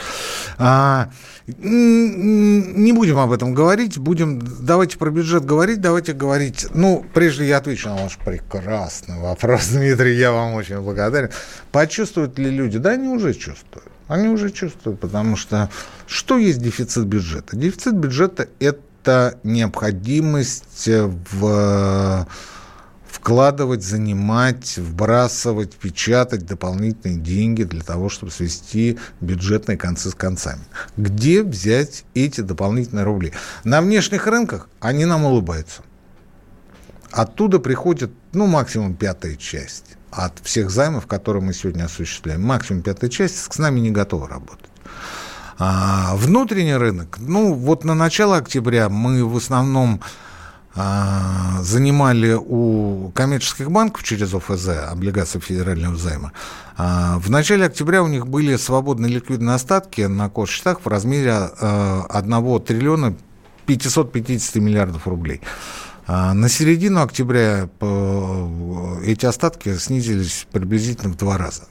А, 0.57 1.11
не 1.45 2.91
будем 2.93 3.19
об 3.19 3.31
этом 3.31 3.53
говорить. 3.53 3.99
Будем, 3.99 4.41
давайте 4.61 4.97
про 4.97 5.11
бюджет 5.11 5.45
говорить. 5.45 5.81
Давайте 5.81 6.13
говорить. 6.13 6.65
Ну, 6.73 7.05
прежде 7.13 7.47
я 7.47 7.57
отвечу 7.57 7.89
на 7.89 7.97
ваш 7.97 8.17
прекрасный 8.17 9.19
вопрос, 9.19 9.67
Дмитрий. 9.71 10.15
Я 10.15 10.31
вам 10.31 10.55
очень 10.55 10.79
благодарен. 10.79 11.29
Почувствуют 11.71 12.39
ли 12.39 12.49
люди? 12.49 12.79
Да, 12.79 12.91
они 12.91 13.07
уже 13.07 13.33
чувствуют. 13.33 13.92
Они 14.07 14.27
уже 14.27 14.51
чувствуют, 14.51 14.99
потому 14.99 15.35
что 15.35 15.69
что 16.07 16.37
есть 16.37 16.61
дефицит 16.61 17.05
бюджета? 17.05 17.55
Дефицит 17.55 17.95
бюджета– 17.95 18.47
это 18.59 19.39
необходимость 19.43 20.87
в 20.87 22.27
вкладывать, 23.23 23.83
занимать, 23.83 24.77
вбрасывать, 24.77 25.75
печатать 25.75 26.45
дополнительные 26.45 27.19
деньги 27.19 27.63
для 27.63 27.81
того, 27.81 28.09
чтобы 28.09 28.31
свести 28.31 28.97
бюджетные 29.21 29.77
концы 29.77 30.09
с 30.09 30.15
концами. 30.15 30.63
Где 30.97 31.43
взять 31.43 32.03
эти 32.15 32.41
дополнительные 32.41 33.05
рубли? 33.05 33.31
На 33.63 33.81
внешних 33.81 34.27
рынках 34.27 34.67
они 34.81 35.05
нам 35.05 35.23
улыбаются. 35.25 35.83
Оттуда 37.11 37.59
приходит, 37.59 38.11
ну, 38.33 38.47
максимум 38.47 38.95
пятая 38.95 39.35
часть 39.35 39.95
от 40.15 40.39
всех 40.43 40.69
займов, 40.69 41.07
которые 41.07 41.43
мы 41.43 41.53
сегодня 41.53 41.85
осуществляем. 41.85 42.43
Максимум 42.43 42.81
пятая 42.81 43.09
часть 43.09 43.53
с 43.53 43.57
нами 43.57 43.79
не 43.79 43.91
готова 43.91 44.27
работать. 44.27 44.69
А 45.57 46.15
внутренний 46.15 46.75
рынок, 46.75 47.17
ну, 47.19 47.53
вот 47.53 47.83
на 47.83 47.93
начало 47.93 48.37
октября 48.37 48.89
мы 48.89 49.23
в 49.25 49.37
основном 49.37 50.01
а, 50.75 51.61
занимали 51.61 52.33
у 52.33 53.11
коммерческих 53.13 53.69
банков 53.69 54.03
через 54.03 54.33
ОФЗ, 54.33 54.69
облигации 54.89 55.39
федерального 55.39 55.95
займа, 55.95 56.31
а, 56.75 57.19
в 57.19 57.29
начале 57.29 57.65
октября 57.65 58.01
у 58.01 58.07
них 58.07 58.27
были 58.27 58.55
свободные 58.55 59.13
ликвидные 59.13 59.55
остатки 59.55 60.01
на 60.01 60.31
счетах 60.47 60.79
в 60.83 60.87
размере 60.87 61.31
1 61.31 61.53
а, 61.61 62.59
триллиона 62.59 63.15
550 63.67 64.55
миллиардов 64.55 65.07
рублей. 65.07 65.41
На 66.07 66.49
середину 66.49 67.01
октября 67.01 67.69
эти 69.05 69.25
остатки 69.25 69.77
снизились 69.77 70.47
приблизительно 70.51 71.13
в 71.13 71.17
два 71.17 71.37
раза. 71.37 71.63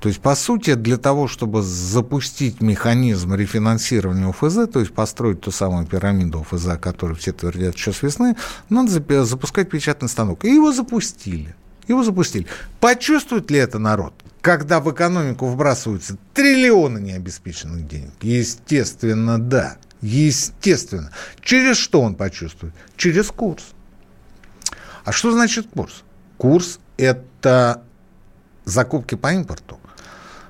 То 0.00 0.08
есть, 0.08 0.20
по 0.20 0.36
сути, 0.36 0.74
для 0.74 0.96
того, 0.96 1.26
чтобы 1.26 1.62
запустить 1.62 2.60
механизм 2.60 3.34
рефинансирования 3.34 4.28
ОФЗ, 4.28 4.70
то 4.72 4.78
есть 4.78 4.94
построить 4.94 5.40
ту 5.40 5.50
самую 5.50 5.86
пирамиду 5.86 6.42
ОФЗ, 6.42 6.68
о 6.68 6.76
которой 6.76 7.14
все 7.14 7.32
твердят 7.32 7.74
еще 7.74 7.92
с 7.92 8.02
весны, 8.02 8.36
надо 8.68 9.24
запускать 9.24 9.68
печатный 9.68 10.08
станок. 10.08 10.44
И 10.44 10.54
его 10.54 10.72
запустили. 10.72 11.56
Его 11.88 12.04
запустили. 12.04 12.46
Почувствует 12.78 13.50
ли 13.50 13.58
это 13.58 13.80
народ? 13.80 14.14
Когда 14.40 14.78
в 14.78 14.88
экономику 14.92 15.46
вбрасываются 15.46 16.16
триллионы 16.32 17.00
необеспеченных 17.00 17.88
денег? 17.88 18.12
Естественно, 18.22 19.40
да. 19.40 19.78
Естественно. 20.00 21.10
Через 21.40 21.76
что 21.76 22.00
он 22.00 22.14
почувствует? 22.14 22.74
Через 22.96 23.28
курс. 23.28 23.64
А 25.04 25.12
что 25.12 25.32
значит 25.32 25.68
курс? 25.74 26.04
Курс– 26.36 26.78
это 26.96 27.82
закупки 28.64 29.14
по 29.14 29.32
импорту. 29.32 29.80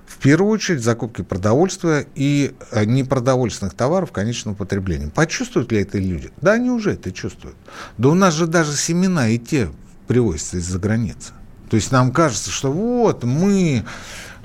В 0.07 0.19
первую 0.19 0.51
очередь 0.51 0.83
закупки 0.83 1.23
продовольствия 1.23 2.07
и 2.17 2.55
э, 2.73 2.85
непродовольственных 2.85 3.75
товаров 3.75 4.11
конечного 4.11 4.57
потребления. 4.57 5.11
Почувствуют 5.11 5.71
ли 5.71 5.83
это 5.83 5.99
люди? 5.99 6.33
Да, 6.41 6.55
они 6.55 6.71
уже 6.71 6.95
это 6.95 7.13
чувствуют. 7.13 7.57
Да 7.99 8.09
у 8.09 8.15
нас 8.15 8.35
же 8.35 8.49
даже 8.49 8.77
семена 8.77 9.29
и 9.29 9.39
те 9.39 9.71
привозятся 10.09 10.57
из-за 10.57 10.79
границы. 10.81 11.33
То 11.71 11.77
есть 11.77 11.93
нам 11.93 12.11
кажется, 12.11 12.51
что 12.51 12.73
вот 12.73 13.23
мы 13.23 13.85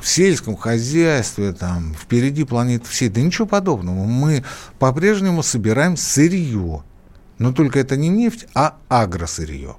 в 0.03 0.07
сельском 0.09 0.57
хозяйстве, 0.57 1.53
там, 1.53 1.95
впереди 1.95 2.43
планеты 2.43 2.85
всей. 2.87 3.07
Да 3.07 3.21
ничего 3.21 3.47
подобного. 3.47 4.03
Мы 4.03 4.43
по-прежнему 4.77 5.43
собираем 5.43 5.95
сырье. 5.95 6.83
Но 7.37 7.53
только 7.53 7.79
это 7.79 7.95
не 7.95 8.09
нефть, 8.09 8.45
а 8.53 8.75
агросырье. 8.89 9.77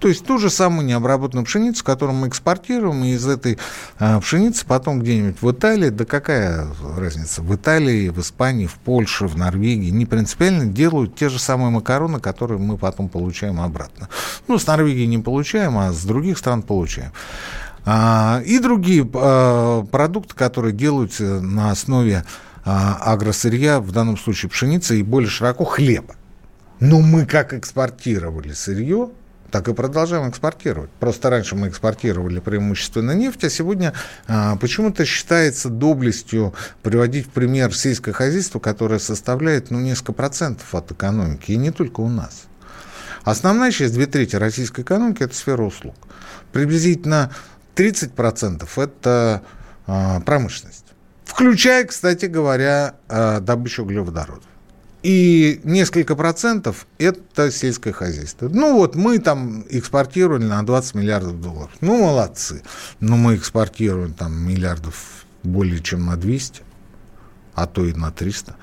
То 0.00 0.08
есть 0.08 0.26
ту 0.26 0.38
же 0.38 0.50
самую 0.50 0.84
необработанную 0.84 1.46
пшеницу, 1.46 1.84
которую 1.84 2.18
мы 2.18 2.26
экспортируем, 2.26 3.04
и 3.04 3.10
из 3.10 3.24
этой 3.24 3.56
а, 4.00 4.18
пшеницы 4.18 4.66
потом 4.66 4.98
где-нибудь 4.98 5.40
в 5.40 5.52
Италии, 5.52 5.90
да 5.90 6.04
какая 6.04 6.66
разница, 6.96 7.40
в 7.40 7.54
Италии, 7.54 8.08
в 8.08 8.18
Испании, 8.18 8.66
в 8.66 8.74
Польше, 8.74 9.28
в 9.28 9.38
Норвегии, 9.38 9.90
не 9.90 10.04
принципиально 10.04 10.66
делают 10.66 11.14
те 11.14 11.28
же 11.28 11.38
самые 11.38 11.70
макароны, 11.70 12.18
которые 12.18 12.58
мы 12.58 12.78
потом 12.78 13.08
получаем 13.08 13.60
обратно. 13.60 14.08
Ну, 14.48 14.58
с 14.58 14.66
Норвегии 14.66 15.06
не 15.06 15.18
получаем, 15.18 15.78
а 15.78 15.92
с 15.92 16.02
других 16.02 16.36
стран 16.36 16.62
получаем. 16.62 17.12
А, 17.84 18.42
и 18.44 18.58
другие 18.58 19.08
а, 19.14 19.84
продукты, 19.84 20.34
которые 20.34 20.72
делаются 20.72 21.40
на 21.40 21.70
основе 21.70 22.24
а, 22.64 22.98
агросырья, 23.12 23.80
в 23.80 23.90
данном 23.92 24.16
случае 24.16 24.50
пшеницы, 24.50 25.00
и 25.00 25.02
более 25.02 25.30
широко 25.30 25.64
хлеба. 25.64 26.14
Но 26.80 27.00
мы 27.00 27.26
как 27.26 27.54
экспортировали 27.54 28.52
сырье, 28.52 29.10
так 29.52 29.68
и 29.68 29.74
продолжаем 29.74 30.28
экспортировать. 30.28 30.90
Просто 30.98 31.28
раньше 31.28 31.54
мы 31.54 31.68
экспортировали 31.68 32.40
преимущественно 32.40 33.12
нефть, 33.12 33.44
а 33.44 33.50
сегодня 33.50 33.92
а, 34.26 34.56
почему-то 34.56 35.04
считается 35.04 35.68
доблестью 35.68 36.54
приводить 36.82 37.26
в 37.26 37.30
пример 37.30 37.74
сельское 37.74 38.12
хозяйство, 38.12 38.58
которое 38.58 38.98
составляет 38.98 39.70
ну, 39.70 39.78
несколько 39.78 40.12
процентов 40.12 40.74
от 40.74 40.90
экономики, 40.92 41.52
и 41.52 41.56
не 41.56 41.70
только 41.70 42.00
у 42.00 42.08
нас. 42.08 42.44
Основная 43.24 43.70
часть, 43.70 43.94
две 43.94 44.06
трети 44.06 44.36
российской 44.36 44.80
экономики– 44.80 45.22
это 45.24 45.34
сфера 45.34 45.62
услуг. 45.62 45.94
Приблизительно 46.50 47.30
30%– 47.74 48.68
это 48.76 49.42
а, 49.86 50.20
промышленность. 50.20 50.86
Включая, 51.24 51.84
кстати 51.84 52.26
говоря, 52.26 52.94
а, 53.08 53.40
добычу 53.40 53.82
углеводородов 53.82 54.44
и 55.02 55.60
несколько 55.64 56.14
процентов– 56.14 56.86
это 56.98 57.50
сельское 57.50 57.92
хозяйство. 57.92 58.48
Ну 58.48 58.76
вот 58.76 58.94
мы 58.94 59.18
там 59.18 59.64
экспортировали 59.68 60.44
на 60.44 60.64
20 60.64 60.94
миллиардов 60.94 61.40
долларов. 61.40 61.70
Ну, 61.80 61.98
молодцы. 61.98 62.62
Но 63.00 63.16
мы 63.16 63.36
экспортируем 63.36 64.14
там 64.14 64.32
миллиардов 64.32 65.26
более 65.42 65.80
чем 65.80 66.06
на 66.06 66.16
200, 66.16 66.62
а 67.54 67.66
то 67.66 67.84
и 67.84 67.92
на 67.92 68.12
300. 68.12 68.54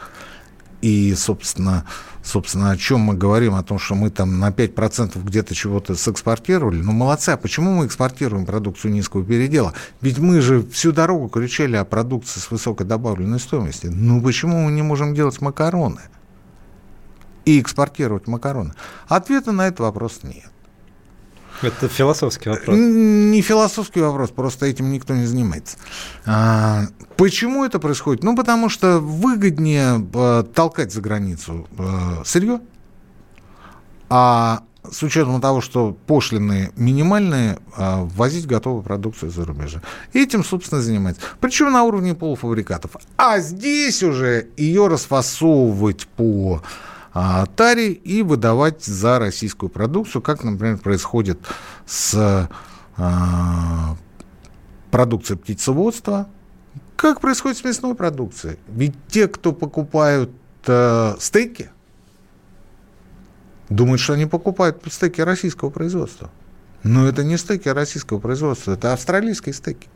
И, 0.81 1.13
собственно, 1.15 1.85
собственно, 2.23 2.71
о 2.71 2.77
чем 2.77 3.01
мы 3.01 3.15
говорим? 3.15 3.55
О 3.55 3.63
том, 3.63 3.79
что 3.79 3.95
мы 3.95 4.09
там 4.09 4.39
на 4.39 4.49
5% 4.49 5.21
где-то 5.23 5.53
чего-то 5.55 5.95
сэкспортировали. 5.95 6.81
Ну, 6.81 6.91
молодцы. 6.91 7.29
А 7.29 7.37
почему 7.37 7.75
мы 7.75 7.85
экспортируем 7.85 8.45
продукцию 8.45 8.93
низкого 8.93 9.23
передела? 9.23 9.73
Ведь 10.01 10.19
мы 10.19 10.41
же 10.41 10.65
всю 10.67 10.91
дорогу 10.91 11.27
кричали 11.27 11.75
о 11.75 11.85
продукции 11.85 12.39
с 12.39 12.49
высокой 12.51 12.85
добавленной 12.85 13.39
стоимостью. 13.39 13.91
Ну, 13.93 14.21
почему 14.21 14.65
мы 14.65 14.71
не 14.71 14.81
можем 14.81 15.13
делать 15.13 15.41
макароны? 15.41 16.01
и 17.49 17.59
экспортировать 17.59 18.27
макароны? 18.27 18.73
Ответа 19.07 19.51
на 19.51 19.67
этот 19.67 19.79
вопрос 19.79 20.21
нет. 20.23 20.51
Это 21.61 21.87
философский 21.87 22.49
вопрос. 22.49 22.77
Не 22.77 23.41
философский 23.41 24.01
вопрос, 24.01 24.29
просто 24.29 24.65
этим 24.65 24.91
никто 24.91 25.13
не 25.13 25.25
занимается. 25.25 25.77
А, 26.25 26.83
почему 27.17 27.65
это 27.65 27.79
происходит? 27.79 28.23
Ну, 28.23 28.35
потому 28.35 28.69
что 28.69 28.99
выгоднее 28.99 30.05
а, 30.13 30.43
толкать 30.43 30.93
за 30.93 31.01
границу 31.01 31.67
а, 31.77 32.23
сырье, 32.23 32.61
а 34.09 34.63
с 34.89 35.03
учетом 35.03 35.39
того, 35.41 35.59
что 35.61 35.95
пошлины 36.07 36.71
минимальные, 36.77 37.59
ввозить 37.77 38.47
готовую 38.47 38.81
продукцию 38.81 39.29
за 39.29 39.45
рубежа. 39.45 39.83
Этим, 40.13 40.43
собственно, 40.43 40.81
занимается. 40.81 41.21
Причем 41.41 41.71
на 41.71 41.83
уровне 41.83 42.15
полуфабрикатов. 42.15 42.91
А 43.17 43.39
здесь 43.39 44.01
уже 44.01 44.47
ее 44.57 44.87
расфасовывать 44.87 46.07
по 46.07 46.63
а, 47.13 47.45
тари 47.47 47.91
и 47.91 48.21
выдавать 48.21 48.83
за 48.83 49.19
российскую 49.19 49.69
продукцию, 49.69 50.21
как, 50.21 50.43
например, 50.43 50.77
происходит 50.77 51.39
с 51.85 52.49
а, 52.97 53.95
продукцией 54.91 55.39
птицеводства, 55.39 56.27
как 56.95 57.21
происходит 57.21 57.57
с 57.57 57.63
мясной 57.63 57.95
продукцией. 57.95 58.57
Ведь 58.67 58.95
те, 59.07 59.27
кто 59.27 59.53
покупают 59.53 60.31
э, 60.67 61.15
стейки, 61.19 61.69
думают, 63.69 64.01
что 64.01 64.13
они 64.13 64.25
покупают 64.25 64.83
стейки 64.91 65.21
российского 65.21 65.69
производства. 65.69 66.29
Но 66.83 67.07
это 67.07 67.23
не 67.23 67.37
стейки 67.37 67.69
российского 67.69 68.19
производства, 68.19 68.73
это 68.73 68.93
австралийские 68.93 69.53
стейки. 69.53 69.87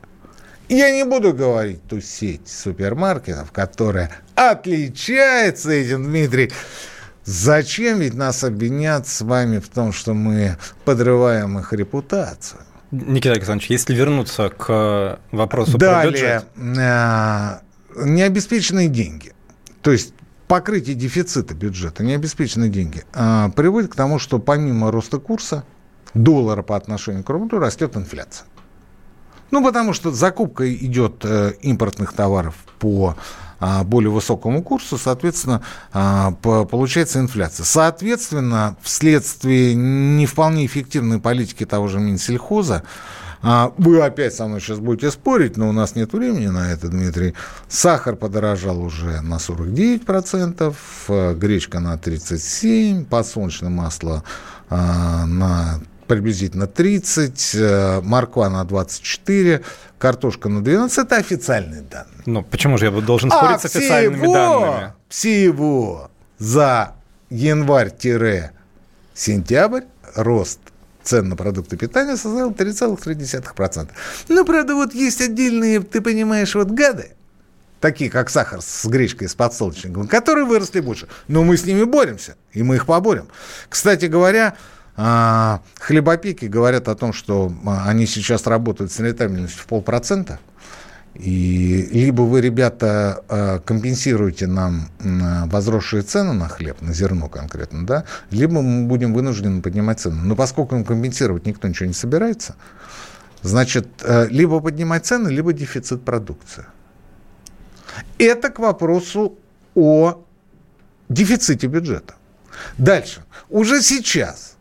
Я 0.69 0.91
не 0.91 1.03
буду 1.03 1.33
говорить 1.33 1.83
ту 1.87 1.99
сеть 1.99 2.47
супермаркетов, 2.47 3.51
которая 3.51 4.11
отличается 4.35 5.71
этим, 5.71 6.05
Дмитрий, 6.05 6.51
Зачем 7.25 7.99
ведь 7.99 8.13
нас 8.15 8.43
обвинят 8.43 9.07
с 9.07 9.21
вами 9.21 9.59
в 9.59 9.69
том, 9.69 9.93
что 9.93 10.13
мы 10.13 10.57
подрываем 10.83 11.57
их 11.59 11.71
репутацию? 11.71 12.61
Никита 12.91 13.31
Александрович, 13.31 13.71
если 13.71 13.95
вернуться 13.95 14.49
к 14.49 15.19
вопросу 15.31 15.77
Далее, 15.77 16.43
про 16.55 16.61
бюджет. 16.61 16.77
Э, 16.77 17.59
необеспеченные 18.05 18.87
деньги. 18.87 19.33
То 19.81 19.91
есть 19.91 20.13
покрытие 20.47 20.95
дефицита 20.95 21.55
бюджета, 21.55 22.03
необеспеченные 22.03 22.69
деньги, 22.69 23.03
э, 23.13 23.49
приводит 23.55 23.91
к 23.91 23.95
тому, 23.95 24.19
что 24.19 24.37
помимо 24.37 24.91
роста 24.91 25.17
курса 25.17 25.63
доллара 26.13 26.61
по 26.61 26.75
отношению 26.75 27.23
к 27.23 27.29
рублю 27.29 27.59
растет 27.59 27.97
инфляция. 27.97 28.45
Ну, 29.49 29.63
потому 29.63 29.93
что 29.93 30.11
закупка 30.11 30.71
идет 30.73 31.23
э, 31.23 31.53
импортных 31.61 32.13
товаров 32.13 32.55
по 32.79 33.15
более 33.83 34.09
высокому 34.09 34.61
курсу, 34.61 34.97
соответственно, 34.97 35.61
а, 35.91 36.31
получается 36.31 37.19
инфляция. 37.19 37.63
Соответственно, 37.63 38.75
вследствие 38.81 39.73
не 39.75 40.25
вполне 40.25 40.65
эффективной 40.65 41.19
политики 41.19 41.65
того 41.65 41.87
же 41.87 41.99
Минсельхоза, 41.99 42.83
а, 43.41 43.73
вы 43.77 44.01
опять 44.01 44.33
со 44.33 44.47
мной 44.47 44.61
сейчас 44.61 44.79
будете 44.79 45.11
спорить, 45.11 45.57
но 45.57 45.69
у 45.69 45.71
нас 45.73 45.95
нет 45.95 46.13
времени 46.13 46.47
на 46.47 46.71
это, 46.71 46.87
Дмитрий. 46.87 47.33
Сахар 47.67 48.15
подорожал 48.15 48.81
уже 48.81 49.21
на 49.21 49.37
49%, 49.37 50.75
э, 51.09 51.33
гречка 51.35 51.79
на 51.79 51.97
37%, 51.97 53.05
подсолнечное 53.05 53.69
масло 53.69 54.23
на 54.69 55.79
приблизительно 56.05 56.67
30, 56.67 57.55
э, 57.55 58.01
морква 58.01 58.49
на 58.49 58.63
24, 58.63 59.63
картошка 59.97 60.49
на 60.49 60.63
12. 60.63 60.99
Это 60.99 61.15
официальные 61.17 61.81
данные. 61.81 62.21
Ну, 62.25 62.43
почему 62.43 62.77
же 62.77 62.85
я 62.85 62.91
должен 62.91 63.31
спорить 63.31 63.57
а 63.57 63.59
с 63.59 63.65
официальными 63.65 64.21
всего, 64.21 64.33
данными? 64.33 64.93
Всего 65.09 66.09
за 66.37 66.93
январь-сентябрь 67.29 69.83
рост 70.15 70.59
цен 71.03 71.29
на 71.29 71.35
продукты 71.35 71.77
питания 71.77 72.15
составил 72.15 72.51
3,3%. 72.51 73.89
Ну, 74.29 74.45
правда, 74.45 74.75
вот 74.75 74.93
есть 74.93 75.21
отдельные, 75.21 75.81
ты 75.81 76.01
понимаешь, 76.01 76.55
вот 76.55 76.71
гады, 76.71 77.11
такие 77.79 78.09
как 78.09 78.29
сахар 78.29 78.61
с 78.61 78.85
гречкой, 78.85 79.27
с 79.27 79.35
подсолнечником, 79.35 80.07
которые 80.07 80.45
выросли 80.45 80.79
больше. 80.79 81.07
Но 81.27 81.43
мы 81.43 81.57
с 81.57 81.65
ними 81.65 81.83
боремся, 81.83 82.35
и 82.53 82.63
мы 82.63 82.75
их 82.75 82.85
поборем. 82.85 83.27
Кстати 83.69 84.05
говоря, 84.05 84.55
хлебопеки 84.95 86.45
говорят 86.45 86.87
о 86.87 86.95
том, 86.95 87.13
что 87.13 87.51
а, 87.65 87.89
они 87.89 88.05
сейчас 88.05 88.45
работают 88.45 88.91
с 88.91 88.99
рентабельностью 88.99 89.63
в 89.63 89.65
полпроцента. 89.65 90.39
И 91.15 91.89
либо 91.91 92.21
вы, 92.23 92.41
ребята, 92.41 93.23
а, 93.27 93.59
компенсируете 93.59 94.45
нам 94.45 94.89
возросшие 94.99 96.03
цены 96.03 96.33
на 96.33 96.47
хлеб, 96.47 96.79
на 96.81 96.93
зерно 96.93 97.27
конкретно, 97.27 97.85
да, 97.85 98.03
либо 98.29 98.61
мы 98.61 98.87
будем 98.87 99.13
вынуждены 99.13 99.61
поднимать 99.61 99.99
цены. 99.99 100.21
Но 100.23 100.35
поскольку 100.35 100.75
им 100.75 100.85
компенсировать 100.85 101.45
никто 101.47 101.67
ничего 101.67 101.87
не 101.87 101.93
собирается, 101.93 102.55
значит, 103.41 103.87
либо 104.29 104.59
поднимать 104.59 105.05
цены, 105.07 105.29
либо 105.29 105.53
дефицит 105.53 106.05
продукции. 106.05 106.65
Это 108.19 108.49
к 108.49 108.59
вопросу 108.59 109.37
о 109.75 110.23
дефиците 111.09 111.67
бюджета. 111.67 112.13
Дальше. 112.77 113.23
Уже 113.49 113.81
сейчас 113.81 114.52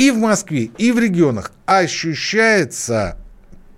и 0.00 0.10
в 0.10 0.16
Москве, 0.16 0.70
и 0.78 0.92
в 0.92 0.98
регионах 0.98 1.52
ощущается 1.66 3.18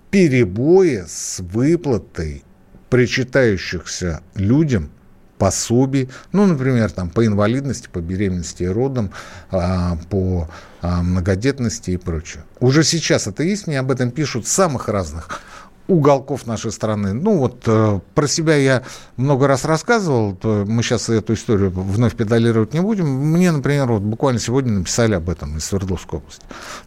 перебои 0.09 1.03
с 1.05 1.41
выплатой 1.41 2.45
причитающихся 2.89 4.21
людям 4.33 4.89
пособий, 5.37 6.09
ну, 6.31 6.45
например, 6.45 6.91
там, 6.91 7.09
по 7.09 7.25
инвалидности, 7.25 7.89
по 7.91 7.99
беременности 7.99 8.63
и 8.63 8.67
родам, 8.67 9.11
а, 9.51 9.97
по 10.09 10.47
а, 10.81 11.03
многодетности 11.03 11.91
и 11.91 11.97
прочее. 11.97 12.45
Уже 12.61 12.85
сейчас 12.85 13.27
это 13.27 13.43
есть, 13.43 13.67
мне 13.67 13.77
об 13.77 13.91
этом 13.91 14.09
пишут 14.09 14.47
самых 14.47 14.87
разных 14.87 15.41
уголков 15.87 16.45
нашей 16.45 16.71
страны. 16.71 17.13
Ну 17.13 17.37
вот 17.37 17.63
э, 17.65 17.99
про 18.15 18.27
себя 18.27 18.55
я 18.55 18.83
много 19.17 19.47
раз 19.47 19.65
рассказывал, 19.65 20.37
мы 20.43 20.81
сейчас 20.81 21.09
эту 21.09 21.33
историю 21.33 21.71
вновь 21.71 22.15
педалировать 22.15 22.73
не 22.73 22.79
будем. 22.79 23.07
Мне, 23.07 23.51
например, 23.51 23.87
вот 23.87 24.01
буквально 24.01 24.39
сегодня 24.39 24.71
написали 24.71 25.15
об 25.15 25.29
этом 25.29 25.57
из 25.57 25.65
Свердловской 25.65 26.19
области. 26.19 26.43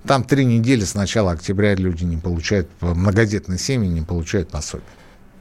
Там 0.07 0.25
три 0.25 0.45
недели 0.45 0.85
с 0.85 0.95
начала 0.95 1.33
октября 1.33 1.75
люди 1.75 2.05
не 2.05 2.17
получают, 2.17 2.69
многодетные 2.81 3.59
семьи 3.59 3.89
не 3.89 4.03
получают 4.03 4.49
пособие. 4.49 4.87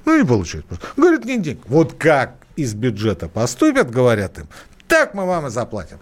Ну, 0.06 0.18
не 0.18 0.26
получают. 0.26 0.66
Говорят, 0.98 1.26
нет 1.26 1.42
денег. 1.42 1.62
Вот 1.68 1.94
как 1.94 2.36
из 2.56 2.74
бюджета 2.74 3.28
поступят, 3.28 3.90
говорят 3.90 4.38
им, 4.38 4.48
так 4.88 5.14
мы 5.14 5.26
вам 5.26 5.48
и 5.48 5.50
заплатим. 5.50 5.98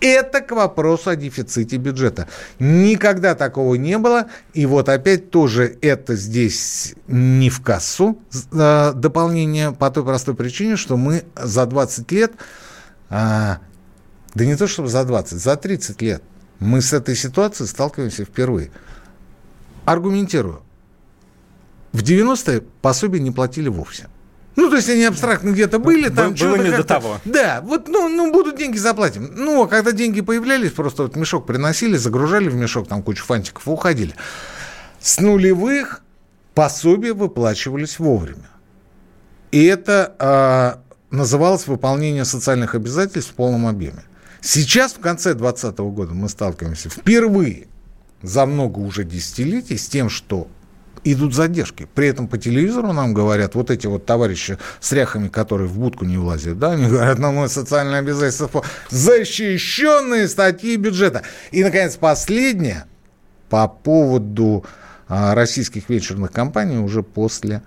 Это 0.00 0.40
к 0.40 0.52
вопросу 0.52 1.10
о 1.10 1.16
дефиците 1.16 1.76
бюджета. 1.76 2.28
Никогда 2.58 3.34
такого 3.34 3.74
не 3.76 3.98
было. 3.98 4.26
И 4.52 4.66
вот 4.66 4.88
опять 4.88 5.30
тоже 5.30 5.78
это 5.80 6.16
здесь 6.16 6.94
не 7.06 7.48
в 7.48 7.62
кассу 7.62 8.18
э, 8.52 8.92
дополнение 8.94 9.72
по 9.72 9.90
той 9.90 10.04
простой 10.04 10.34
причине, 10.34 10.76
что 10.76 10.96
мы 10.96 11.24
за 11.34 11.66
20 11.66 12.12
лет, 12.12 12.32
э, 13.10 13.56
да 14.34 14.44
не 14.44 14.56
то 14.56 14.66
чтобы 14.66 14.88
за 14.88 15.04
20, 15.04 15.38
за 15.38 15.56
30 15.56 16.02
лет 16.02 16.22
мы 16.58 16.80
с 16.82 16.92
этой 16.92 17.16
ситуацией 17.16 17.68
сталкиваемся 17.68 18.24
впервые. 18.24 18.70
Аргументирую. 19.84 20.62
В 21.92 22.02
90-е 22.02 22.62
пособия 22.82 23.20
не 23.20 23.30
платили 23.30 23.68
вовсе. 23.68 24.08
Ну, 24.56 24.70
то 24.70 24.76
есть 24.76 24.88
они 24.88 25.04
абстрактно 25.04 25.50
где-то 25.50 25.78
были, 25.78 26.08
там 26.08 26.34
Было 26.34 26.56
не 26.56 26.70
до 26.70 26.82
того. 26.82 27.20
Да, 27.26 27.60
вот, 27.62 27.88
ну, 27.88 28.08
ну, 28.08 28.32
будут 28.32 28.56
деньги, 28.56 28.78
заплатим. 28.78 29.30
Ну, 29.34 29.62
а 29.62 29.68
когда 29.68 29.92
деньги 29.92 30.22
появлялись, 30.22 30.72
просто 30.72 31.04
вот 31.04 31.14
мешок 31.14 31.46
приносили, 31.46 31.96
загружали 31.96 32.48
в 32.48 32.54
мешок, 32.54 32.88
там 32.88 33.02
кучу 33.02 33.24
фантиков, 33.24 33.68
уходили. 33.68 34.14
С 34.98 35.20
нулевых 35.20 36.02
пособия 36.54 37.12
выплачивались 37.12 37.98
вовремя. 37.98 38.48
И 39.52 39.62
это 39.64 40.80
э, 41.10 41.14
называлось 41.14 41.66
выполнение 41.66 42.24
социальных 42.24 42.74
обязательств 42.74 43.32
в 43.32 43.34
полном 43.34 43.66
объеме. 43.66 44.04
Сейчас, 44.40 44.92
в 44.92 45.00
конце 45.00 45.34
2020 45.34 45.78
года, 45.78 46.14
мы 46.14 46.28
сталкиваемся 46.28 46.88
впервые 46.88 47.68
за 48.22 48.46
много 48.46 48.78
уже 48.78 49.04
десятилетий 49.04 49.76
с 49.76 49.86
тем, 49.88 50.08
что 50.08 50.48
идут 51.12 51.34
задержки. 51.34 51.86
При 51.94 52.08
этом 52.08 52.28
по 52.28 52.38
телевизору 52.38 52.92
нам 52.92 53.14
говорят, 53.14 53.54
вот 53.54 53.70
эти 53.70 53.86
вот 53.86 54.06
товарищи 54.06 54.58
с 54.80 54.92
ряхами, 54.92 55.28
которые 55.28 55.68
в 55.68 55.78
будку 55.78 56.04
не 56.04 56.18
влазят, 56.18 56.58
да, 56.58 56.72
они 56.72 56.88
говорят, 56.88 57.18
нам 57.18 57.36
мы 57.36 57.48
социальное 57.48 58.00
обязательство, 58.00 58.64
защищенные 58.90 60.28
статьи 60.28 60.76
бюджета. 60.76 61.22
И, 61.52 61.62
наконец, 61.62 61.96
последнее 61.96 62.86
по 63.48 63.68
поводу 63.68 64.64
а, 65.08 65.34
российских 65.34 65.88
вечерных 65.88 66.32
компаний 66.32 66.78
уже 66.78 67.02
после 67.02 67.62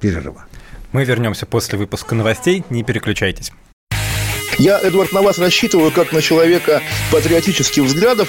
перерыва. 0.00 0.44
Мы 0.92 1.04
вернемся 1.04 1.46
после 1.46 1.78
выпуска 1.78 2.14
новостей, 2.14 2.64
не 2.70 2.84
переключайтесь. 2.84 3.52
Я, 4.58 4.78
Эдвард, 4.78 5.12
на 5.12 5.22
вас 5.22 5.38
рассчитываю 5.38 5.90
как 5.90 6.12
на 6.12 6.22
человека 6.22 6.80
патриотических 7.10 7.82
взглядов. 7.82 8.28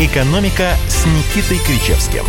«Экономика» 0.00 0.74
с 0.86 1.06
Никитой 1.06 1.58
Кричевским. 1.66 2.22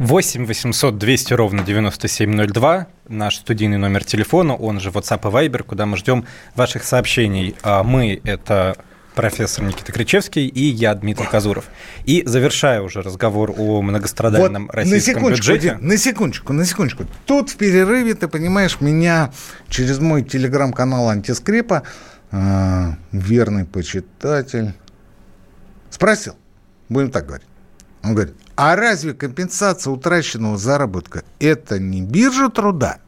Восемь 0.00 0.44
восемьсот 0.44 0.98
двести 0.98 1.34
ровно 1.34 1.62
девяносто 1.62 2.08
семь 2.08 2.34
ноль 2.34 2.50
два 2.50 2.88
наш 3.06 3.36
студийный 3.36 3.78
номер 3.78 4.02
телефона, 4.02 4.56
он 4.56 4.80
же 4.80 4.90
WhatsApp 4.90 5.20
и 5.20 5.48
Viber, 5.48 5.62
куда 5.62 5.86
мы 5.86 5.96
ждем 5.96 6.26
ваших 6.56 6.82
сообщений. 6.82 7.54
А 7.62 7.84
мы— 7.84 8.20
это 8.24 8.76
профессор 9.14 9.64
Никита 9.64 9.92
Кричевский 9.92 10.48
и 10.48 10.64
я, 10.64 10.96
Дмитрий 10.96 11.26
Казуров. 11.26 11.66
И 12.06 12.24
завершая 12.26 12.82
уже 12.82 13.02
разговор 13.02 13.54
о 13.56 13.82
многострадальном 13.82 14.66
вот 14.66 14.74
российском 14.74 15.22
на 15.22 15.30
бюджете. 15.30 15.78
На 15.80 15.96
секундочку, 15.96 16.52
на 16.52 16.64
секундочку. 16.64 17.04
Тут 17.24 17.50
в 17.50 17.56
перерыве, 17.56 18.14
ты 18.14 18.26
понимаешь, 18.26 18.78
меня 18.80 19.30
через 19.68 20.00
мой 20.00 20.24
телеграм-канал 20.24 21.08
«Антискрепа» 21.08 21.84
э, 22.32 22.92
верный 23.12 23.64
почитатель 23.64 24.74
спросил, 25.90 26.34
будем 26.88 27.10
так 27.10 27.26
говорить. 27.26 27.46
Он 28.02 28.14
говорит, 28.14 28.34
а 28.56 28.74
разве 28.74 29.14
компенсация 29.14 29.92
утраченного 29.92 30.58
заработка– 30.58 31.22
это 31.38 31.78
не 31.78 32.02
биржа 32.02 32.48
труда? 32.48 32.98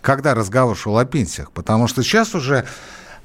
Когда 0.00 0.34
разговор 0.34 0.76
шел 0.76 0.96
о 0.96 1.04
пенсиях. 1.04 1.50
Потому 1.50 1.88
что 1.88 2.04
сейчас 2.04 2.34
уже 2.34 2.64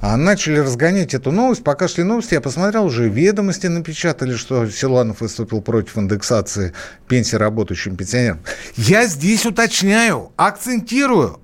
а 0.05 0.17
начали 0.17 0.57
разгонять 0.57 1.13
эту 1.13 1.31
новость. 1.31 1.63
Пока 1.63 1.87
шли 1.87 2.03
новости, 2.03 2.33
я 2.33 2.41
посмотрел, 2.41 2.83
уже 2.83 3.07
ведомости 3.07 3.67
напечатали, 3.67 4.35
что 4.35 4.69
Силуанов 4.69 5.21
выступил 5.21 5.61
против 5.61 5.97
индексации 5.97 6.73
пенсии 7.07 7.37
работающим 7.37 7.95
пенсионерам. 7.95 8.41
Я 8.75 9.07
здесь 9.07 9.45
уточняю, 9.45 10.33
акцентирую, 10.35 11.39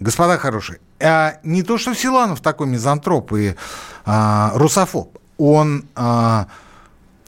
господа 0.00 0.36
хорошие, 0.36 0.80
а 1.02 1.38
не 1.42 1.62
то, 1.62 1.78
что 1.78 1.94
Силанов 1.94 2.40
такой 2.40 2.66
мизантроп 2.66 3.32
и 3.32 3.56
а, 4.04 4.52
русофоб, 4.54 5.18
он 5.38 5.86
а, 5.94 6.46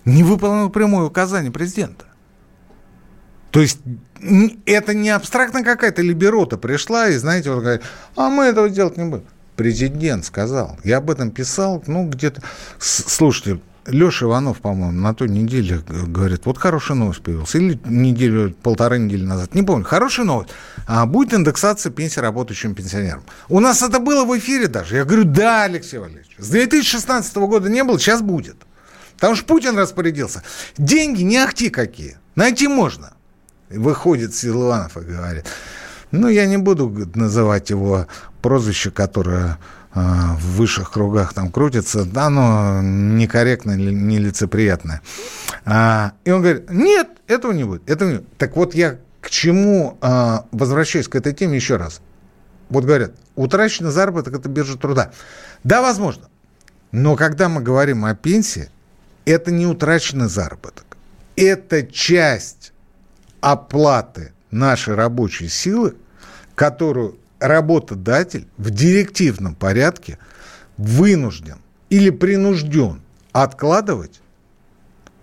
не 0.04 0.22
выполнил 0.22 0.70
прямое 0.70 1.06
указание 1.06 1.50
президента. 1.50 2.04
То 3.50 3.60
есть 3.60 3.78
это 4.66 4.94
не 4.94 5.10
абстрактно 5.10 5.62
какая-то 5.62 6.02
либерота 6.02 6.56
пришла, 6.56 7.08
и, 7.08 7.16
знаете, 7.16 7.50
он 7.50 7.60
говорит, 7.60 7.82
а 8.16 8.28
мы 8.28 8.44
этого 8.44 8.68
делать 8.68 8.96
не 8.96 9.04
будем. 9.04 9.24
Президент 9.56 10.24
сказал. 10.24 10.78
Я 10.82 10.98
об 10.98 11.10
этом 11.10 11.30
писал, 11.30 11.82
ну, 11.86 12.08
где-то... 12.08 12.42
Слушайте, 12.78 13.60
Леша 13.86 14.26
Иванов, 14.26 14.60
по-моему, 14.60 14.92
на 14.92 15.14
той 15.14 15.28
неделе 15.28 15.82
говорит, 15.86 16.46
вот 16.46 16.58
хорошая 16.58 16.96
новость 16.96 17.22
появилась. 17.22 17.54
Или 17.54 17.78
неделю, 17.84 18.54
полторы 18.62 18.98
недели 18.98 19.24
назад. 19.24 19.54
Не 19.54 19.62
помню. 19.62 19.84
Хорошая 19.84 20.24
новость. 20.24 20.50
А, 20.86 21.04
будет 21.06 21.34
индексация 21.34 21.92
пенсии 21.92 22.20
работающим 22.20 22.74
пенсионерам. 22.74 23.24
У 23.48 23.60
нас 23.60 23.82
это 23.82 23.98
было 23.98 24.24
в 24.24 24.36
эфире 24.38 24.68
даже. 24.68 24.96
Я 24.96 25.04
говорю, 25.04 25.24
да, 25.24 25.64
Алексей 25.64 25.98
Валерьевич. 25.98 26.34
С 26.38 26.48
2016 26.48 27.36
года 27.36 27.68
не 27.68 27.84
было, 27.84 27.98
сейчас 27.98 28.22
будет. 28.22 28.56
Потому 29.16 29.36
что 29.36 29.44
Путин 29.44 29.76
распорядился. 29.76 30.42
Деньги 30.78 31.22
не 31.22 31.36
ахти 31.36 31.68
какие. 31.68 32.16
Найти 32.36 32.68
можно. 32.68 33.12
Выходит 33.68 34.34
Силуанов 34.34 34.96
и 34.96 35.00
говорит, 35.00 35.44
ну, 36.10 36.28
я 36.28 36.46
не 36.46 36.56
буду 36.56 37.10
называть 37.14 37.70
его 37.70 38.06
прозвище, 38.40 38.90
которое 38.90 39.58
в 39.94 40.56
высших 40.56 40.90
кругах 40.90 41.32
там 41.34 41.52
крутится, 41.52 42.04
да, 42.04 42.24
оно 42.26 42.80
некорректное, 42.82 43.76
нелицеприятное. 43.76 45.02
А, 45.64 46.12
и 46.24 46.30
он 46.30 46.42
говорит, 46.42 46.70
нет, 46.70 47.08
этого 47.26 47.52
не 47.52 47.64
будет. 47.64 47.88
Этого 47.88 48.08
не 48.10 48.16
будет. 48.16 48.36
Так 48.36 48.56
вот 48.56 48.74
я 48.74 48.98
к 49.20 49.30
чему 49.30 49.96
а, 50.00 50.46
возвращаюсь 50.52 51.08
к 51.08 51.14
этой 51.14 51.32
теме 51.32 51.56
еще 51.56 51.76
раз. 51.76 52.00
Вот 52.68 52.84
говорят, 52.84 53.12
утраченный 53.36 53.90
заработок– 53.90 54.34
это 54.38 54.48
биржа 54.48 54.76
труда. 54.76 55.12
Да, 55.62 55.80
возможно. 55.80 56.28
Но 56.92 57.16
когда 57.16 57.48
мы 57.48 57.60
говорим 57.60 58.04
о 58.04 58.14
пенсии, 58.14 58.68
это 59.24 59.50
не 59.50 59.66
утраченный 59.66 60.28
заработок. 60.28 60.84
Это 61.36 61.86
часть 61.86 62.72
оплаты 63.40 64.32
нашей 64.50 64.94
рабочей 64.94 65.48
силы, 65.48 65.96
которую 66.54 67.18
работодатель 67.48 68.48
в 68.56 68.70
директивном 68.70 69.54
порядке 69.54 70.18
вынужден 70.76 71.58
или 71.90 72.10
принужден 72.10 73.02
откладывать 73.32 74.20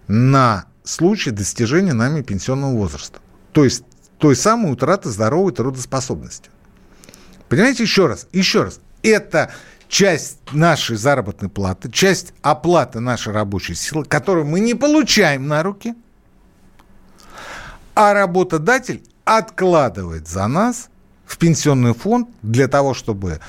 на 0.08 0.66
случай 0.84 1.32
достижения 1.32 1.94
нами 1.94 2.22
пенсионного 2.22 2.76
возраста. 2.76 3.20
То 3.52 3.64
есть 3.64 3.84
той 4.18 4.36
самой 4.36 4.72
утраты 4.72 5.10
здоровой 5.10 5.52
трудоспособности. 5.52 6.50
Понимаете, 7.50 7.84
еще 7.84 8.08
раз, 8.08 8.28
еще 8.32 8.64
раз, 8.64 8.80
это 9.04 9.52
часть 9.88 10.38
нашей 10.54 10.96
заработной 10.96 11.50
платы, 11.50 11.92
часть 11.92 12.34
оплаты 12.42 13.00
нашей 13.00 13.34
рабочей 13.34 13.76
силы, 13.76 14.06
которую 14.06 14.46
мы 14.46 14.60
не 14.60 14.74
получаем 14.74 15.48
на 15.48 15.64
руки, 15.64 15.96
а 17.94 18.14
работодатель 18.14 19.04
откладывает 19.26 20.28
за 20.28 20.48
нас 20.48 20.90
в 21.32 21.38
пенсионный 21.38 21.94
фонд 21.94 22.28
для 22.42 22.68
того, 22.68 22.94
чтобы 22.94 23.40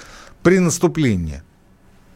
при 0.45 0.61
наступлении 0.61 1.43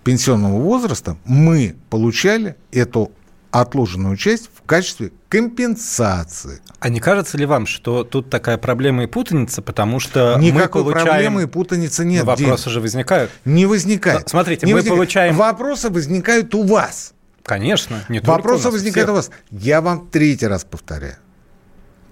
пенсионного 0.05 0.61
возраста 0.61 1.17
мы 1.25 1.75
получали 1.91 2.55
эту 2.71 3.11
отложенную 3.51 4.17
часть 4.17 4.49
в 4.55 4.65
качестве 4.65 5.11
компенсации. 5.29 6.61
А 6.79 6.89
не 6.89 7.01
кажется 7.01 7.37
ли 7.37 7.47
вам, 7.47 7.67
что 7.67 8.05
тут 8.05 8.31
такая 8.31 8.59
проблема 8.59 9.03
и 9.03 9.07
путаница, 9.09 9.61
потому 9.61 9.99
что 9.99 10.37
Никакой 10.39 10.83
мы 10.83 10.93
получаем... 10.93 11.07
проблемы 11.07 11.43
и 11.43 11.47
путаницы 11.47 12.05
нет. 12.05 12.25
Но 12.25 12.31
вопросы 12.31 12.65
Дим. 12.65 12.73
же 12.73 12.81
возникают. 12.81 13.33
Не 13.45 13.67
возникают. 13.67 14.23
Но, 14.23 14.29
смотрите, 14.29 14.67
не 14.67 14.73
мы 14.73 14.79
возникает. 14.79 14.97
получаем... 14.97 15.35
Вопросы 15.35 15.91
возникают 15.91 16.55
у 16.55 16.63
вас. 16.63 17.13
Конечно, 17.43 18.05
не 18.09 18.21
Вопросы 18.21 18.65
только 18.65 18.69
у 18.69 18.73
нас, 18.73 18.83
возникают 18.83 19.09
у, 19.09 19.13
у 19.13 19.17
вас. 19.17 19.31
Я 19.51 19.81
вам 19.81 20.07
третий 20.07 20.47
раз 20.47 20.65
повторяю. 20.65 21.17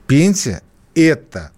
Пенсия– 0.09 0.63
это 0.97 1.53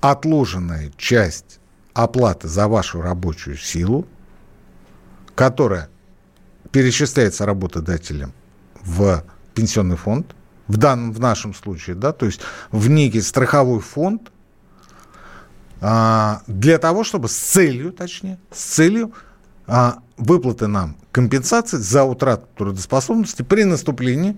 отложенная 0.00 0.92
часть 0.96 1.60
оплаты 1.92 2.48
за 2.48 2.68
вашу 2.68 3.00
рабочую 3.00 3.56
силу, 3.56 4.06
которая 5.34 5.88
перечисляется 6.70 7.46
работодателем 7.46 8.32
в 8.82 9.24
пенсионный 9.54 9.96
фонд, 9.96 10.34
в 10.68 10.76
данном, 10.76 11.12
в 11.12 11.20
нашем 11.20 11.54
случае, 11.54 11.96
да, 11.96 12.12
то 12.12 12.26
есть 12.26 12.40
в 12.70 12.88
некий 12.88 13.20
страховой 13.20 13.80
фонд, 13.80 14.30
а, 15.80 16.42
для 16.46 16.78
того, 16.78 17.04
чтобы 17.04 17.28
с 17.28 17.36
целью, 17.36 17.92
точнее, 17.92 18.38
с 18.52 18.60
целью 18.60 19.12
а, 19.66 19.98
выплаты 20.16 20.66
нам 20.66 20.96
компенсации 21.12 21.78
за 21.78 22.04
утрату 22.04 22.46
трудоспособности 22.56 23.42
при 23.42 23.64
наступлении 23.64 24.36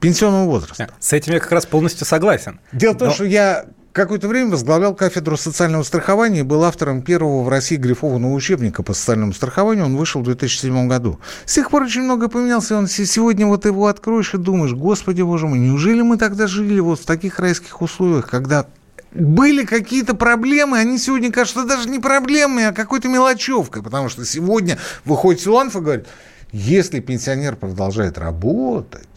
пенсионного 0.00 0.46
возраста. 0.46 0.90
С 0.98 1.12
этим 1.12 1.34
я 1.34 1.40
как 1.40 1.52
раз 1.52 1.66
полностью 1.66 2.06
согласен. 2.06 2.60
Дело 2.72 2.94
в 2.94 2.98
том, 2.98 3.08
Но... 3.08 3.14
что 3.14 3.24
я 3.24 3.66
какое-то 4.00 4.28
время 4.28 4.50
возглавлял 4.50 4.94
кафедру 4.94 5.36
социального 5.36 5.82
страхования 5.82 6.40
и 6.40 6.42
был 6.42 6.64
автором 6.64 7.02
первого 7.02 7.42
в 7.42 7.50
России 7.50 7.76
грифованного 7.76 8.32
учебника 8.32 8.82
по 8.82 8.94
социальному 8.94 9.34
страхованию. 9.34 9.84
Он 9.84 9.96
вышел 9.96 10.22
в 10.22 10.24
2007 10.24 10.88
году. 10.88 11.20
С 11.44 11.54
тех 11.54 11.70
пор 11.70 11.82
очень 11.82 12.02
много 12.02 12.28
поменялся. 12.28 12.76
Он 12.76 12.86
сегодня 12.86 13.46
вот 13.46 13.66
его 13.66 13.88
откроешь 13.88 14.32
и 14.32 14.38
думаешь, 14.38 14.72
господи, 14.72 15.20
боже 15.20 15.46
мой, 15.46 15.58
неужели 15.58 16.00
мы 16.00 16.16
тогда 16.16 16.46
жили 16.46 16.80
вот 16.80 17.00
в 17.00 17.04
таких 17.04 17.38
райских 17.38 17.82
условиях, 17.82 18.30
когда 18.30 18.66
были 19.12 19.66
какие-то 19.66 20.14
проблемы, 20.14 20.78
они 20.78 20.96
сегодня 20.96 21.30
кажутся 21.30 21.64
даже 21.64 21.88
не 21.88 21.98
проблемами, 21.98 22.64
а 22.64 22.72
какой-то 22.72 23.08
мелочевкой, 23.08 23.82
потому 23.82 24.08
что 24.08 24.24
сегодня 24.24 24.78
выходит 25.04 25.42
Силанф 25.42 25.76
и 25.76 25.80
говорит, 25.80 26.06
если 26.52 27.00
пенсионер 27.00 27.56
продолжает 27.56 28.16
работать, 28.16 29.08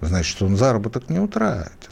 значит, 0.00 0.40
он 0.40 0.56
заработок 0.56 1.10
не 1.10 1.18
утратил. 1.18 1.87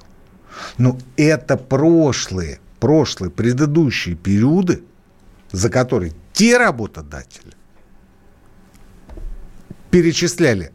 Но 0.79 0.99
это 1.17 1.57
прошлые, 1.57 2.61
прошлые, 2.81 3.31
предыдущие 3.31 4.15
периоды, 4.15 4.83
за 5.53 5.71
которые 5.71 6.13
те 6.33 6.59
работодатели 6.59 7.55
перечисляли 9.91 10.73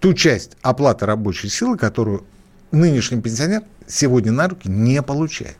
ту 0.00 0.14
часть 0.14 0.52
оплаты 0.62 1.06
рабочей 1.06 1.48
силы, 1.48 1.76
которую 1.78 2.26
нынешний 2.70 3.20
пенсионер 3.20 3.62
сегодня 3.86 4.32
на 4.32 4.48
руки 4.48 4.68
не 4.68 5.02
получает. 5.02 5.56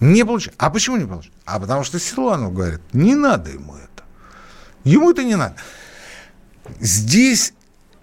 Не 0.00 0.24
получает. 0.24 0.56
А 0.58 0.70
почему 0.70 0.96
не 0.96 1.06
получает? 1.06 1.34
А 1.44 1.58
потому 1.60 1.84
что 1.84 1.98
Силуанов 1.98 2.52
говорит, 2.52 2.80
не 2.92 3.14
надо 3.14 3.50
ему 3.50 3.76
это. 3.76 4.04
Ему 4.84 5.10
это 5.10 5.24
не 5.24 5.36
надо. 5.36 5.56
Здесь 6.80 7.54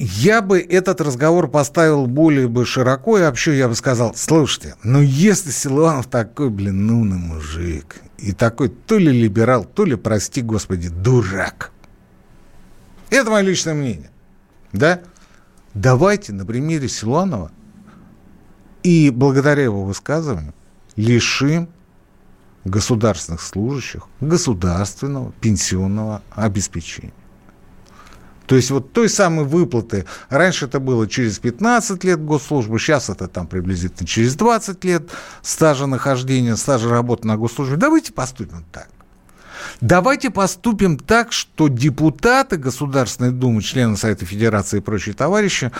я 0.03 0.41
бы 0.41 0.59
этот 0.59 1.01
разговор 1.01 1.47
поставил 1.47 2.07
более 2.07 2.47
бы 2.47 2.65
широко, 2.65 3.17
и 3.17 3.21
вообще 3.21 3.57
я 3.57 3.67
бы 3.67 3.75
сказал, 3.75 4.13
слушайте, 4.15 4.75
ну 4.83 5.01
если 5.01 5.51
Силуанов 5.51 6.07
такой, 6.07 6.49
блин, 6.49 6.87
нуный 6.87 7.17
мужик, 7.17 7.97
и 8.17 8.31
такой 8.31 8.69
то 8.69 8.97
ли 8.97 9.11
либерал, 9.11 9.65
то 9.65 9.85
ли, 9.85 9.95
прости 9.95 10.41
господи, 10.41 10.89
дурак. 10.89 11.71
Это 13.09 13.29
мое 13.29 13.43
личное 13.43 13.73
мнение. 13.73 14.09
Да? 14.71 15.01
Давайте 15.73 16.33
на 16.33 16.45
примере 16.45 16.87
Силуанова 16.87 17.51
и 18.81 19.09
благодаря 19.09 19.63
его 19.63 19.85
высказыванию 19.85 20.53
лишим 20.95 21.69
государственных 22.65 23.41
служащих 23.41 24.07
государственного 24.19 25.31
пенсионного 25.33 26.21
обеспечения. 26.31 27.13
То 28.45 28.55
есть 28.55 28.71
вот 28.71 28.91
той 28.91 29.09
самой 29.09 29.45
выплаты, 29.45 30.05
раньше 30.29 30.65
это 30.65 30.79
было 30.79 31.07
через 31.07 31.39
15 31.39 32.03
лет 32.03 32.23
госслужбы, 32.23 32.77
сейчас 32.77 33.09
это 33.09 33.27
там 33.27 33.47
приблизительно 33.47 34.07
через 34.07 34.35
20 34.35 34.83
лет 34.83 35.09
стажа 35.41 35.85
нахождения, 35.85 36.57
стажа 36.57 36.89
работы 36.89 37.27
на 37.27 37.37
госслужбе. 37.37 37.77
Давайте 37.77 38.11
поступим 38.11 38.65
так. 38.71 38.89
Давайте 39.81 40.29
поступим 40.29 40.97
так, 40.97 41.31
что 41.31 41.67
депутаты 41.67 42.57
Государственной 42.57 43.31
Думы, 43.31 43.61
члены 43.61 43.97
Совета 43.97 44.25
Федерации 44.25 44.77
и 44.77 44.81
прочие 44.81 45.15
товарищи 45.15 45.71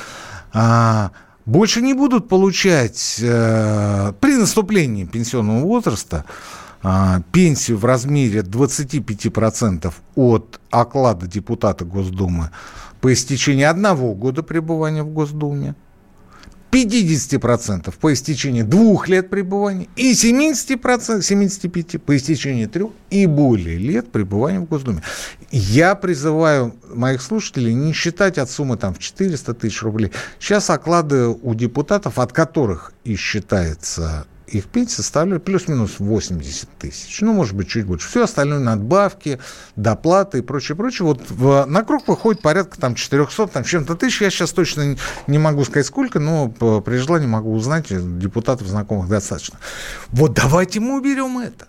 а, 0.53 1.11
больше 1.45 1.81
не 1.81 1.93
будут 1.93 2.29
получать 2.29 3.19
а, 3.23 4.13
при 4.13 4.35
наступлении 4.35 5.05
пенсионного 5.05 5.59
возраста 5.65 6.25
пенсию 7.31 7.77
в 7.77 7.85
размере 7.85 8.41
25% 8.41 9.93
от 10.15 10.59
оклада 10.69 11.27
депутата 11.27 11.85
Госдумы 11.85 12.49
по 12.99 13.13
истечении 13.13 13.63
одного 13.63 14.13
года 14.13 14.43
пребывания 14.43 15.03
в 15.03 15.09
Госдуме, 15.09 15.75
50% 16.71 17.93
по 17.99 18.13
истечении 18.13 18.63
двух 18.63 19.07
лет 19.07 19.29
пребывания 19.29 19.87
и 19.95 20.13
70%, 20.13 21.19
75% 21.19 21.99
по 21.99 22.17
истечении 22.17 22.65
трех 22.65 22.91
и 23.11 23.27
более 23.27 23.77
лет 23.77 24.11
пребывания 24.11 24.59
в 24.59 24.65
Госдуме. 24.65 25.03
Я 25.51 25.95
призываю 25.95 26.75
моих 26.93 27.21
слушателей 27.21 27.73
не 27.73 27.93
считать 27.93 28.37
от 28.37 28.49
суммы 28.49 28.75
там, 28.75 28.93
в 28.93 28.99
400 28.99 29.53
тысяч 29.53 29.83
рублей. 29.83 30.11
Сейчас 30.39 30.69
оклады 30.69 31.27
у 31.27 31.53
депутатов, 31.53 32.17
от 32.17 32.33
которых 32.33 32.93
и 33.03 33.15
считается 33.15 34.25
их 34.53 34.67
пенсии 34.67 34.95
составляют 34.95 35.43
плюс-минус 35.43 35.95
80 35.97 36.69
тысяч. 36.77 37.21
Ну, 37.21 37.33
может 37.33 37.55
быть, 37.55 37.69
чуть 37.69 37.85
больше. 37.85 38.07
Все 38.07 38.23
остальное 38.23 38.59
надбавки, 38.59 39.39
доплаты 39.75 40.39
и 40.39 40.41
прочее, 40.41 40.75
прочее. 40.75 41.05
Вот 41.05 41.29
в, 41.29 41.65
на 41.65 41.83
круг 41.83 42.07
выходит 42.07 42.41
порядка 42.41 42.79
там 42.79 42.95
400, 42.95 43.47
там 43.47 43.63
чем-то 43.63 43.95
тысяч. 43.95 44.21
Я 44.21 44.29
сейчас 44.29 44.51
точно 44.51 44.95
не 45.27 45.37
могу 45.39 45.63
сказать 45.65 45.87
сколько, 45.87 46.19
но 46.19 46.49
при 46.49 46.97
желании 46.97 47.27
могу 47.27 47.53
узнать. 47.53 47.87
Депутатов 47.89 48.67
знакомых 48.67 49.09
достаточно. 49.09 49.57
Вот 50.09 50.33
давайте 50.33 50.79
мы 50.79 50.97
уберем 50.97 51.39
это. 51.39 51.67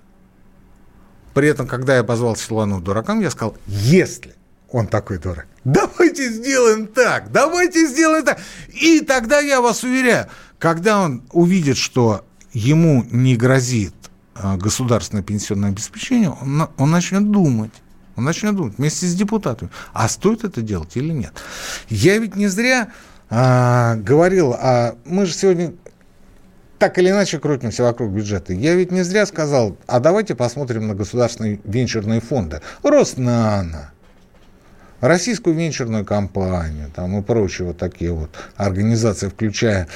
При 1.33 1.49
этом, 1.49 1.67
когда 1.67 1.97
я 1.97 2.05
позвал 2.05 2.37
Силуану 2.37 2.81
дуракам, 2.81 3.21
я 3.21 3.31
сказал, 3.31 3.57
если 3.67 4.35
он 4.71 4.87
такой 4.87 5.19
дурак, 5.19 5.47
давайте 5.65 6.29
сделаем 6.29 6.87
так, 6.87 7.33
давайте 7.33 7.87
сделаем 7.87 8.25
так. 8.25 8.41
И 8.69 9.01
тогда 9.01 9.41
я 9.41 9.61
вас 9.61 9.83
уверяю, 9.83 10.29
когда 10.59 11.01
он 11.01 11.23
увидит, 11.33 11.77
что 11.77 12.25
ему 12.55 13.05
не 13.11 13.37
грозит 13.37 13.95
а, 14.35 14.57
государственное 14.57 15.23
пенсионное 15.23 15.71
обеспечение, 15.71 16.31
он, 16.31 16.69
он 16.79 16.91
начнет 16.91 17.31
думать. 17.31 17.73
Он 18.17 18.25
начнет 18.25 18.55
думать 18.55 18.79
вместе 18.79 19.07
с 19.07 19.15
депутатами, 19.15 19.73
а 19.93 20.09
стоит 20.09 20.45
это 20.45 20.63
делать 20.63 20.97
или 20.97 21.13
нет. 21.13 21.33
Я 21.89 22.17
ведь 22.19 22.37
не 22.37 22.47
зря 22.47 22.93
а, 23.29 23.97
говорил, 23.97 24.55
а 24.57 24.95
мы 25.05 25.27
же 25.27 25.33
сегодня 25.33 25.75
так 26.79 26.99
или 26.99 27.11
иначе 27.11 27.39
крутимся 27.39 27.83
вокруг 27.83 28.13
бюджета. 28.13 28.53
Я 28.53 28.75
ведь 28.75 28.93
не 28.93 29.03
зря 29.03 29.27
сказал, 29.27 29.77
а 29.87 29.99
давайте 29.99 30.35
посмотрим 30.35 30.87
на 30.87 30.95
государственные 30.95 31.61
венчурные 31.65 32.21
фонды. 32.21 32.61
Роснано, 32.83 33.91
российскую 35.01 35.57
венчурную 35.57 36.05
компанию 36.05 36.91
там, 36.95 37.19
и 37.19 37.23
прочие 37.23 37.69
вот 37.69 37.79
такие 37.79 38.13
вот 38.13 38.31
организации, 38.57 39.29
включая 39.29 39.89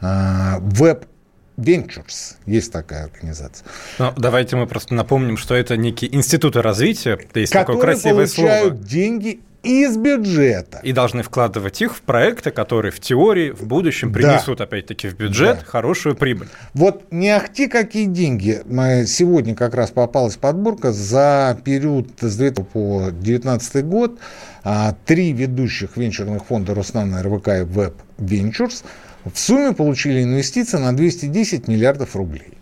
э, 0.00 0.04
Web 0.04 1.06
Ventures, 1.56 2.36
есть 2.46 2.72
такая 2.72 3.04
организация. 3.04 3.66
Ну, 3.98 4.12
давайте 4.16 4.56
мы 4.56 4.66
просто 4.66 4.94
напомним, 4.94 5.36
что 5.36 5.54
это 5.54 5.76
некие 5.76 6.14
институты 6.14 6.62
развития, 6.62 7.18
есть 7.34 7.52
такое 7.52 7.78
красивое 7.78 8.26
получают 8.26 8.74
слово. 8.74 8.84
деньги 8.84 9.40
из 9.64 9.96
бюджета. 9.96 10.80
И 10.82 10.92
должны 10.92 11.22
вкладывать 11.22 11.80
их 11.80 11.96
в 11.96 12.02
проекты, 12.02 12.50
которые 12.50 12.92
в 12.92 13.00
теории 13.00 13.50
в 13.50 13.66
будущем 13.66 14.12
принесут, 14.12 14.58
да. 14.58 14.64
опять-таки, 14.64 15.08
в 15.08 15.16
бюджет 15.16 15.60
да. 15.60 15.64
хорошую 15.64 16.14
прибыль. 16.14 16.48
Вот 16.74 17.10
не 17.10 17.30
ахти 17.30 17.66
какие 17.66 18.04
деньги. 18.04 18.62
Сегодня 19.06 19.54
как 19.54 19.74
раз 19.74 19.90
попалась 19.90 20.36
подборка 20.36 20.92
за 20.92 21.58
период 21.64 22.08
с 22.20 22.36
2000 22.36 22.62
по 22.64 23.10
2019 23.10 23.84
год. 23.86 24.18
А, 24.66 24.94
три 25.04 25.32
ведущих 25.32 25.96
венчурных 25.96 26.44
фонда 26.46 26.74
Роснана, 26.74 27.22
РВК 27.22 27.48
и 27.48 27.64
Web 27.64 27.94
Ventures 28.18 28.84
в 29.24 29.38
сумме 29.38 29.72
получили 29.72 30.22
инвестиции 30.22 30.78
на 30.78 30.94
210 30.94 31.68
миллиардов 31.68 32.14
рублей. 32.14 32.58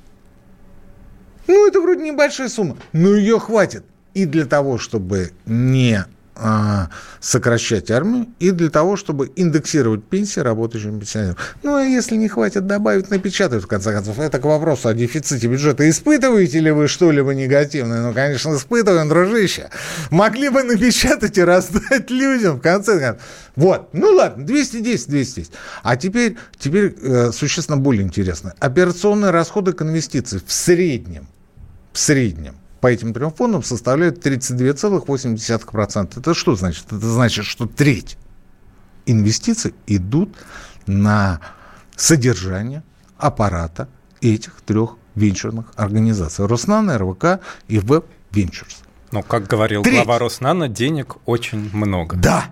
Ну, 1.49 1.67
это 1.67 1.81
вроде 1.81 2.03
небольшая 2.03 2.49
сумма, 2.49 2.77
но 2.93 3.15
ее 3.15 3.39
хватит 3.39 3.85
и 4.15 4.25
для 4.25 4.47
того, 4.47 4.79
чтобы 4.79 5.33
не 5.47 6.05
сокращать 7.21 7.91
армию 7.91 8.27
и 8.39 8.51
для 8.51 8.71
того, 8.71 8.97
чтобы 8.97 9.31
индексировать 9.37 10.03
пенсии 10.05 10.41
работающим 10.41 10.99
пенсионерам. 10.99 11.37
Ну, 11.63 11.77
а 11.77 11.83
если 11.83 12.17
не 12.17 12.29
хватит 12.29 12.67
добавить, 12.67 13.11
напечатают, 13.11 13.65
в 13.65 13.67
конце 13.67 13.93
концов. 13.93 14.19
Это 14.19 14.39
к 14.39 14.45
вопросу 14.45 14.89
о 14.89 14.95
дефиците 14.95 15.47
бюджета. 15.47 15.89
Испытываете 15.89 16.61
ли 16.61 16.71
вы 16.71 16.89
что-либо 16.89 17.35
негативное? 17.35 18.03
Ну, 18.03 18.15
конечно, 18.15 18.57
испытываем, 18.57 19.09
дружище. 19.09 19.69
Могли 20.11 20.49
бы 20.49 20.63
напечатать 20.63 21.39
и 21.39 21.45
раздать 21.45 22.11
людям, 22.11 22.59
в 22.59 22.61
конце 22.61 22.99
концов. 22.99 23.23
Вот, 23.55 23.91
ну 23.93 24.09
ладно, 24.15 24.47
210, 24.47 25.09
210. 25.09 25.53
А 25.83 25.97
теперь, 25.97 26.39
теперь 26.59 26.97
э, 27.03 27.31
существенно 27.33 27.77
более 27.77 28.03
интересно. 28.03 28.55
Операционные 28.59 29.31
расходы 29.31 29.75
к 29.75 29.83
инвестициям 29.83 30.43
в 30.47 30.53
среднем, 30.53 31.29
в 31.93 31.99
среднем 31.99 32.57
по 32.83 32.89
этим 32.89 33.15
трем 33.15 33.33
фондам 33.33 33.63
составляют 33.63 34.27
32,8%. 34.27 36.19
Это 36.19 36.35
что 36.35 36.57
значит? 36.57 36.87
Это 36.87 37.07
значит, 37.07 37.45
что 37.45 37.67
треть 37.67 38.19
инвестиций 39.07 39.73
идут 39.87 40.35
на 40.89 41.41
содержание 41.95 42.83
аппарата 43.17 43.89
этих 44.21 44.61
трех 44.63 44.97
венчурных 45.15 45.67
организаций. 45.77 46.45
Роснана, 46.45 46.99
РВК 46.99 47.41
и 47.69 47.77
Web 47.77 48.05
Ventures. 48.33 48.79
Ну, 49.13 49.23
как 49.23 49.47
говорил 49.47 49.85
Треть. 49.85 50.03
глава 50.05 50.19
Роснана, 50.19 50.69
денег 50.69 51.19
очень 51.25 51.71
много. 51.73 52.17
Да, 52.17 52.47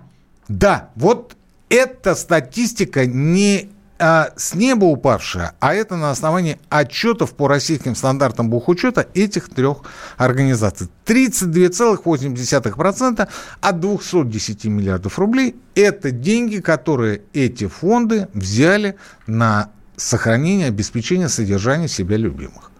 да. 0.47 0.91
Вот 0.95 1.35
эта 1.67 2.15
статистика 2.15 3.05
не 3.05 3.69
а, 4.01 4.33
с 4.35 4.53
неба 4.55 4.85
упавшая, 4.85 5.53
а 5.59 5.75
это 5.75 5.95
на 5.95 6.09
основании 6.09 6.57
отчетов 6.69 7.35
по 7.35 7.47
российским 7.47 7.93
стандартам 7.95 8.49
бухучета 8.49 9.07
этих 9.13 9.49
трех 9.49 9.83
организаций. 10.17 10.89
32,8% 11.05 13.29
от 13.61 13.79
210 13.79 14.65
миллиардов 14.65 15.19
рублей– 15.19 15.55
это 15.75 16.09
деньги, 16.09 16.57
которые 16.59 17.21
эти 17.33 17.67
фонды 17.67 18.27
взяли 18.33 18.95
на 19.27 19.69
сохранение, 19.97 20.69
обеспечение 20.69 21.29
содержания 21.29 21.87
себя 21.87 22.17
любимых. 22.17 22.71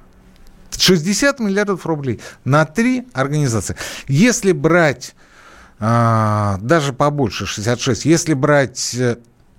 60 0.76 1.40
миллиардов 1.40 1.86
рублей 1.86 2.20
на 2.46 2.66
три 2.66 3.08
организации. 3.14 3.76
Если 4.08 4.54
брать 4.54 5.14
а, 5.80 6.58
даже 6.62 6.94
побольше, 6.94 7.46
66, 7.46 8.06
если 8.06 8.34
брать, 8.34 8.96
э, 8.96 9.18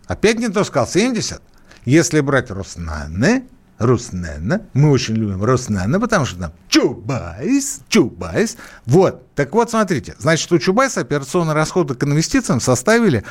опять 0.09 0.41
не 0.41 0.49
то 0.49 0.65
сказал, 0.65 0.89
70, 0.89 1.41
если 1.85 2.21
брать 2.21 2.51
Роснано, 2.51 3.45
Роснано, 3.79 4.63
мы 4.75 4.91
очень 4.91 5.15
любим 5.15 5.43
Роснано, 5.43 5.99
потому 5.99 6.25
что 6.25 6.39
там 6.39 6.53
Чубайс, 6.69 7.81
Чубайс. 7.89 8.57
Вот, 8.87 9.35
так 9.35 9.53
вот, 9.53 9.71
смотрите, 9.71 10.15
значит, 10.19 10.51
у 10.53 10.59
Чубайса 10.59 11.01
операционные 11.01 11.55
расходы 11.55 11.95
к 11.95 12.05
инвестициям 12.05 12.61
составили 12.61 13.25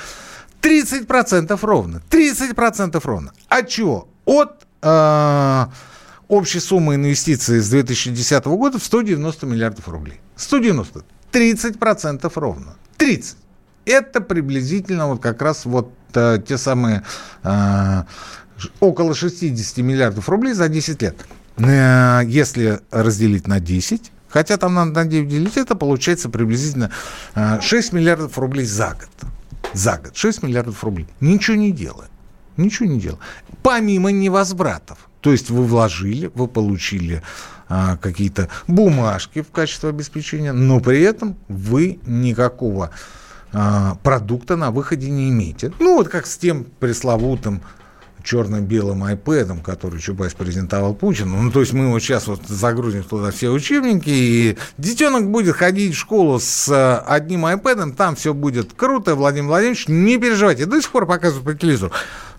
30% 0.62 1.58
ровно. 1.62 2.02
30% 2.10 3.02
ровно. 3.04 3.32
От 3.48 3.70
чего? 3.70 4.08
От 4.26 4.68
э, 4.82 5.66
общей 6.28 6.60
суммы 6.60 6.96
инвестиций 6.96 7.60
с 7.60 7.70
2010 7.70 8.46
года 8.46 8.78
в 8.78 8.84
190 8.84 9.46
миллиардов 9.46 9.88
рублей. 9.88 10.20
190. 10.36 11.04
30% 11.32 12.32
ровно. 12.36 12.76
30. 12.98 13.38
Это 13.86 14.22
приблизительно 14.22 15.08
вот 15.08 15.22
как 15.22 15.42
раз 15.42 15.66
вот 15.66 15.92
э, 16.14 16.38
те 16.48 16.58
самые 16.58 17.04
э, 17.44 18.04
около 18.80 19.13
60 19.13 19.78
миллиардов 19.78 20.30
рублей 20.30 20.54
за 20.54 20.67
10 20.67 21.02
лет. 21.02 21.15
Э, 21.58 22.21
если 22.26 22.80
разделить 22.91 23.47
на 23.47 23.60
10, 23.60 24.12
хотя 24.30 24.58
там 24.58 24.74
надо 24.74 24.91
на 24.91 25.06
9 25.06 25.28
делить, 25.28 25.58
это 25.58 25.76
получается 25.76 26.30
приблизительно 26.30 26.91
6 27.36 27.93
э, 27.93 27.95
миллиардов 27.95 28.38
рублей 28.38 28.65
за 28.65 28.89
год. 28.89 29.30
За 29.74 29.97
год. 29.97 30.15
6 30.15 30.43
миллиардов 30.43 30.84
рублей. 30.84 31.08
Ничего 31.19 31.58
не 31.58 31.71
делая. 31.71 32.10
Ничего 32.58 32.89
не 32.89 33.00
делая. 33.00 33.19
Помимо 33.63 34.12
невозвратов. 34.12 35.10
То 35.21 35.32
есть 35.32 35.50
вы 35.50 35.63
вложили, 35.63 36.32
вы 36.34 36.47
получили 36.47 37.21
а, 37.69 37.95
какие-то 37.97 38.50
бумажки 38.67 39.43
в 39.43 39.52
качестве 39.52 39.89
обеспечения, 39.89 40.52
но 40.52 40.80
при 40.80 41.02
этом 41.02 41.38
вы 41.47 42.00
никакого 42.06 42.89
продукта 44.04 44.56
на 44.56 44.71
выходе 44.71 45.10
не 45.10 45.30
имеете. 45.30 45.74
Ну, 45.80 45.97
вот 45.97 46.08
как 46.08 46.26
с 46.26 46.38
тем 46.38 46.63
пресловутым 46.80 47.62
черно-белым 48.23 49.03
iPad, 49.03 49.62
который 49.62 49.99
Чубайс 49.99 50.34
презентовал 50.34 50.93
Путину. 50.93 51.41
Ну, 51.41 51.51
то 51.51 51.62
есть 51.62 51.73
мы 51.73 51.89
вот 51.91 51.99
сейчас 51.99 52.27
вот 52.27 52.41
загрузим 52.47 53.03
туда 53.03 53.31
все 53.31 53.49
учебники, 53.49 54.10
и 54.10 54.57
детенок 54.77 55.29
будет 55.29 55.55
ходить 55.55 55.95
в 55.95 55.97
школу 55.97 56.39
с 56.39 56.69
э, 56.69 57.03
одним 57.07 57.45
iPad, 57.45 57.95
там 57.95 58.15
все 58.15 58.34
будет 58.34 58.73
круто, 58.73 59.15
Владимир 59.15 59.47
Владимирович, 59.47 59.88
не 59.88 60.17
переживайте. 60.17 60.65
До 60.65 60.81
сих 60.81 60.91
пор 60.91 61.05
показывают 61.05 61.45
по 61.45 61.53
телевизору. 61.53 61.91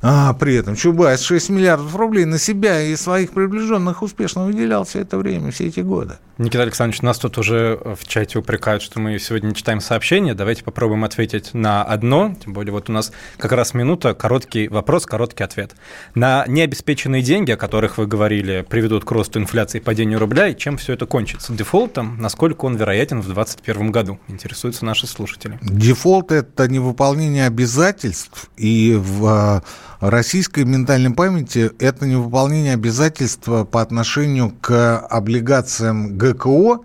А 0.03 0.33
при 0.35 0.57
этом 0.57 0.75
Чубайс 0.75 1.21
6 1.21 1.51
миллиардов 1.51 1.95
рублей 1.95 2.25
на 2.25 2.39
себя 2.39 2.83
и 2.83 2.97
своих 2.97 3.31
приближенных 3.33 4.03
успешно 4.03 4.45
выделял 4.45 4.85
все 4.85 5.01
это 5.01 5.17
время, 5.17 5.53
все 5.53 5.69
эти 5.69 5.79
годы. 5.79 6.19
Никита 6.39 6.65
Александрович, 6.65 7.03
нас 7.03 7.19
тут 7.19 7.39
уже 7.39 7.79
в 7.85 8.07
чате 8.09 8.41
упрекают, 8.41 8.83
что 8.83 8.99
мы 8.99 9.17
сегодня 9.21 9.49
не 9.49 9.55
читаем 9.55 9.81
сообщения. 9.81 10.35
Давайте 10.35 10.65
попробуем 10.65 11.05
ответить 11.05 11.55
на 11.55 11.85
одно. 11.85 12.35
Тем 12.43 12.53
более 12.53 12.73
вот 12.73 12.91
у 12.91 12.93
нас 12.93 13.13
как 13.37 13.53
раз 13.53 13.75
минута, 13.75 14.13
короткий 14.15 14.67
вопрос, 14.67 15.07
короткий 15.07 15.45
ответ. 15.45 15.77
На 16.17 16.45
необеспеченные 16.49 17.23
деньги, 17.23 17.53
о 17.53 17.57
которых 17.57 17.99
вы 17.99 18.09
говорили, 18.09 18.67
приведут 18.69 19.05
к 19.05 19.11
росту 19.13 19.39
инфляции 19.39 19.79
и 19.79 19.81
падению 19.81 20.19
рубля, 20.19 20.49
и 20.49 20.57
чем 20.57 20.79
все 20.79 20.95
это 20.95 21.07
кончится? 21.07 21.53
Дефолтом? 21.53 22.17
Насколько 22.19 22.65
он 22.65 22.75
вероятен 22.75 23.21
в 23.21 23.27
2021 23.27 23.93
году? 23.93 24.19
Интересуются 24.27 24.85
наши 24.85 25.07
слушатели. 25.07 25.61
Дефолт– 25.63 26.33
это 26.33 26.67
невыполнение 26.67 27.47
обязательств, 27.47 28.51
и 28.57 28.97
в 28.99 29.27
а, 29.27 29.63
российской 30.03 30.65
ментальной 30.65 31.11
памяти 31.11 31.71
это 31.79 32.07
невыполнение 32.07 32.75
обязательств 32.75 33.45
по 33.45 33.81
отношению 33.81 34.53
к 34.61 34.99
облигациям 34.99 36.19
ГКО 36.19 36.81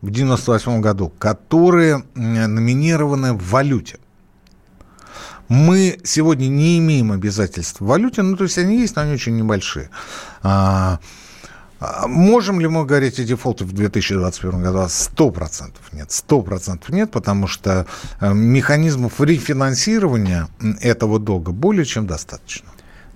в 0.00 0.06
1998 0.06 0.80
году, 0.80 1.12
которые 1.18 2.04
номинированы 2.14 3.34
в 3.34 3.42
валюте. 3.50 3.98
Мы 5.48 5.98
сегодня 6.04 6.46
не 6.46 6.78
имеем 6.78 7.10
обязательств 7.10 7.80
в 7.80 7.86
валюте, 7.86 8.22
ну, 8.22 8.36
то 8.36 8.44
есть 8.44 8.56
они 8.56 8.78
есть, 8.78 8.94
но 8.94 9.02
они 9.02 9.14
очень 9.14 9.36
небольшие. 9.36 9.90
А, 11.80 12.04
А 12.04 12.06
можем 12.06 12.60
ли 12.60 12.68
мы 12.68 12.84
говорить 12.84 13.18
о 13.18 13.24
дефолте 13.24 13.64
в 13.64 13.72
2021 13.72 14.62
году? 14.62 14.86
Сто 14.88 15.30
процентов 15.30 15.92
нет. 15.92 16.12
Сто 16.12 16.42
процентов 16.42 16.90
нет, 16.90 17.10
потому 17.10 17.46
что 17.46 17.86
э, 18.20 18.32
механизмов 18.32 19.20
рефинансирования 19.20 20.48
этого 20.80 21.18
долга 21.18 21.52
более 21.52 21.86
чем 21.86 22.06
достаточно. 22.06 22.68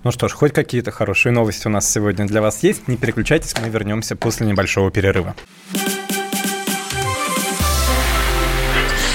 Ну 0.02 0.10
что 0.10 0.28
ж, 0.28 0.32
хоть 0.32 0.52
какие-то 0.52 0.90
хорошие 0.90 1.32
новости 1.32 1.66
у 1.66 1.70
нас 1.70 1.90
сегодня 1.90 2.26
для 2.26 2.42
вас 2.42 2.62
есть. 2.62 2.88
Не 2.88 2.96
переключайтесь, 2.96 3.54
мы 3.60 3.68
вернемся 3.68 4.16
после 4.16 4.46
небольшого 4.46 4.90
перерыва. 4.90 5.34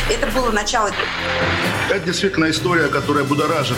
Это 0.09 0.27
было 0.33 0.51
начало. 0.51 0.91
Это 1.89 2.05
действительно 2.05 2.49
история, 2.49 2.87
которая 2.87 3.23
будоражит. 3.23 3.77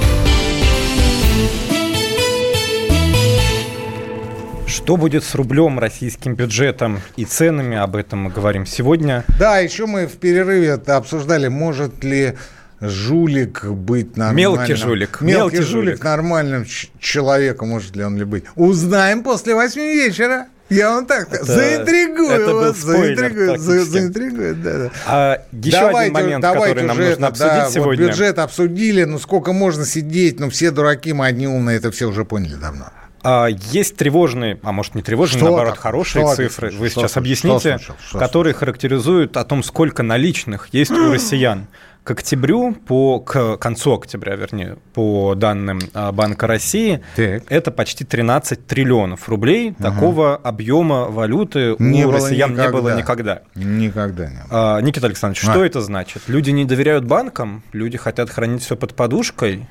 Что 4.71 4.95
будет 4.95 5.25
с 5.25 5.35
рублем, 5.35 5.79
российским 5.79 6.35
бюджетом 6.35 7.01
и 7.17 7.25
ценами? 7.25 7.75
Об 7.75 7.97
этом 7.97 8.19
мы 8.19 8.29
говорим 8.29 8.65
сегодня. 8.65 9.25
Да, 9.37 9.59
еще 9.59 9.85
мы 9.85 10.07
в 10.07 10.13
перерыве 10.13 10.75
обсуждали, 10.75 11.49
может 11.49 12.05
ли 12.05 12.37
жулик 12.79 13.65
быть 13.65 14.15
нормальным. 14.15 14.37
Мелкий 14.55 14.75
жулик. 14.75 15.19
Мелкий, 15.19 15.37
Мелкий 15.37 15.57
жулик, 15.57 15.89
жулик. 15.97 16.03
нормальным 16.05 16.65
человеком, 16.99 17.67
может 17.67 17.97
ли 17.97 18.03
он 18.05 18.17
ли 18.17 18.23
быть. 18.23 18.45
Узнаем 18.55 19.23
после 19.23 19.55
восьми 19.55 19.83
вечера. 19.93 20.47
Я 20.69 20.91
вам 20.91 21.05
так 21.05 21.27
Это- 21.33 21.43
заинтригую 21.43 22.29
это 22.29 22.53
вас, 22.55 22.77
спойлер 22.79 23.17
заинтригую, 23.17 23.57
за- 23.59 23.83
заинтригую, 23.83 24.55
да, 24.55 24.77
да. 24.77 24.89
А 25.05 25.41
еще 25.51 25.89
один 25.89 26.13
момент, 26.13 26.45
который 26.45 26.83
нам 26.83 26.95
нужно 26.97 27.11
это, 27.11 27.27
обсудить 27.27 27.51
да, 27.51 27.65
вот 27.65 27.73
сегодня. 27.73 28.07
бюджет 28.07 28.39
обсудили, 28.39 29.03
ну 29.03 29.19
сколько 29.19 29.51
можно 29.51 29.85
сидеть, 29.85 30.39
ну 30.39 30.49
все 30.49 30.71
дураки, 30.71 31.11
мы 31.11 31.27
одни 31.27 31.45
умные, 31.45 31.75
это 31.75 31.91
все 31.91 32.05
уже 32.07 32.23
поняли 32.23 32.55
давно. 32.55 32.85
А, 33.23 33.47
Есть 33.47 33.97
тревожные, 33.97 34.59
а 34.63 34.71
может 34.71 34.95
не 34.95 35.01
тревожные, 35.01 35.37
Что 35.39 35.45
наоборот, 35.49 35.75
такое? 35.75 35.81
хорошие 35.91 36.25
Что 36.25 36.35
цифры. 36.35 36.67
Вы 36.67 36.71
случилось? 36.89 36.93
сейчас 36.93 37.11
Что 37.11 37.19
объясните, 37.19 37.77
случилось? 37.77 38.01
Что 38.07 38.19
которые 38.19 38.53
характеризуют 38.53 39.37
о 39.37 39.43
том, 39.43 39.63
сколько 39.63 40.03
наличных 40.03 40.69
есть 40.73 40.91
у 40.91 41.11
россиян. 41.11 41.67
К 42.03 42.11
октябрю, 42.11 42.73
по, 42.73 43.19
к 43.19 43.57
концу 43.57 43.93
октября, 43.93 44.35
вернее, 44.35 44.77
по 44.95 45.35
данным 45.35 45.79
а, 45.93 46.11
Банка 46.11 46.47
России, 46.47 47.01
Так. 47.15 47.43
это 47.47 47.69
почти 47.69 48.03
13 48.03 48.65
триллионов 48.65 49.29
рублей. 49.29 49.75
Такого 49.79 50.35
объема 50.35 51.05
валюты 51.11 51.75
Не 51.77 52.05
у 52.05 52.11
россиян 52.11 52.55
не 52.55 52.69
было 52.69 52.97
никогда. 52.97 52.97
никогда. 52.97 53.41
Никогда 53.53 54.25
не 54.31 54.37
было. 54.49 54.77
А, 54.77 54.81
Никита 54.81 55.05
Александрович, 55.05 55.43
А. 55.47 55.51
что 55.51 55.63
это 55.63 55.79
значит? 55.81 56.23
Люди 56.25 56.49
не 56.49 56.65
доверяют 56.65 57.05
банкам, 57.05 57.61
люди 57.71 57.99
хотят 57.99 58.31
хранить 58.31 58.63
все 58.63 58.75
под 58.75 58.95
подушкой, 58.95 59.67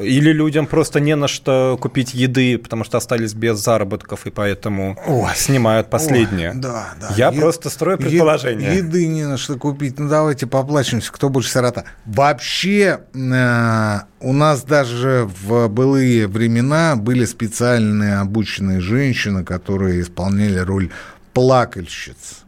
или 0.00 0.32
людям 0.32 0.66
просто 0.66 1.00
не 1.00 1.16
на 1.16 1.26
что 1.26 1.76
купить 1.80 2.14
еды, 2.14 2.58
потому 2.58 2.84
что 2.84 2.96
остались 2.98 3.34
без 3.34 3.58
заработков 3.58 4.24
и 4.26 4.30
поэтому 4.30 4.96
Ой. 5.06 5.30
снимают 5.34 5.90
последнее. 5.90 6.50
Ой, 6.50 6.56
да, 6.60 6.94
да. 7.00 7.10
Я 7.16 7.30
Е- 7.32 7.40
просто 7.40 7.70
строю 7.70 7.98
е- 7.98 8.02
предположение. 8.06 8.76
Еды 8.76 9.08
не 9.08 9.24
на 9.26 9.36
что 9.36 9.56
купить. 9.56 9.98
Ну, 9.98 10.08
давайте 10.08 10.46
поплачемся, 10.46 11.10
кто 11.12 11.28
больше 11.28 11.50
сирота. 11.50 11.84
Вообще, 12.06 13.00
э, 13.14 13.98
у 14.20 14.32
нас 14.32 14.62
даже 14.62 15.28
в 15.42 15.68
былые 15.68 16.28
времена 16.28 16.94
были 16.94 17.24
специальные 17.24 18.18
обученные 18.20 18.80
женщины, 18.80 19.42
которые 19.44 20.02
исполняли 20.02 20.58
роль 20.60 20.90
плакальщиц 21.32 22.43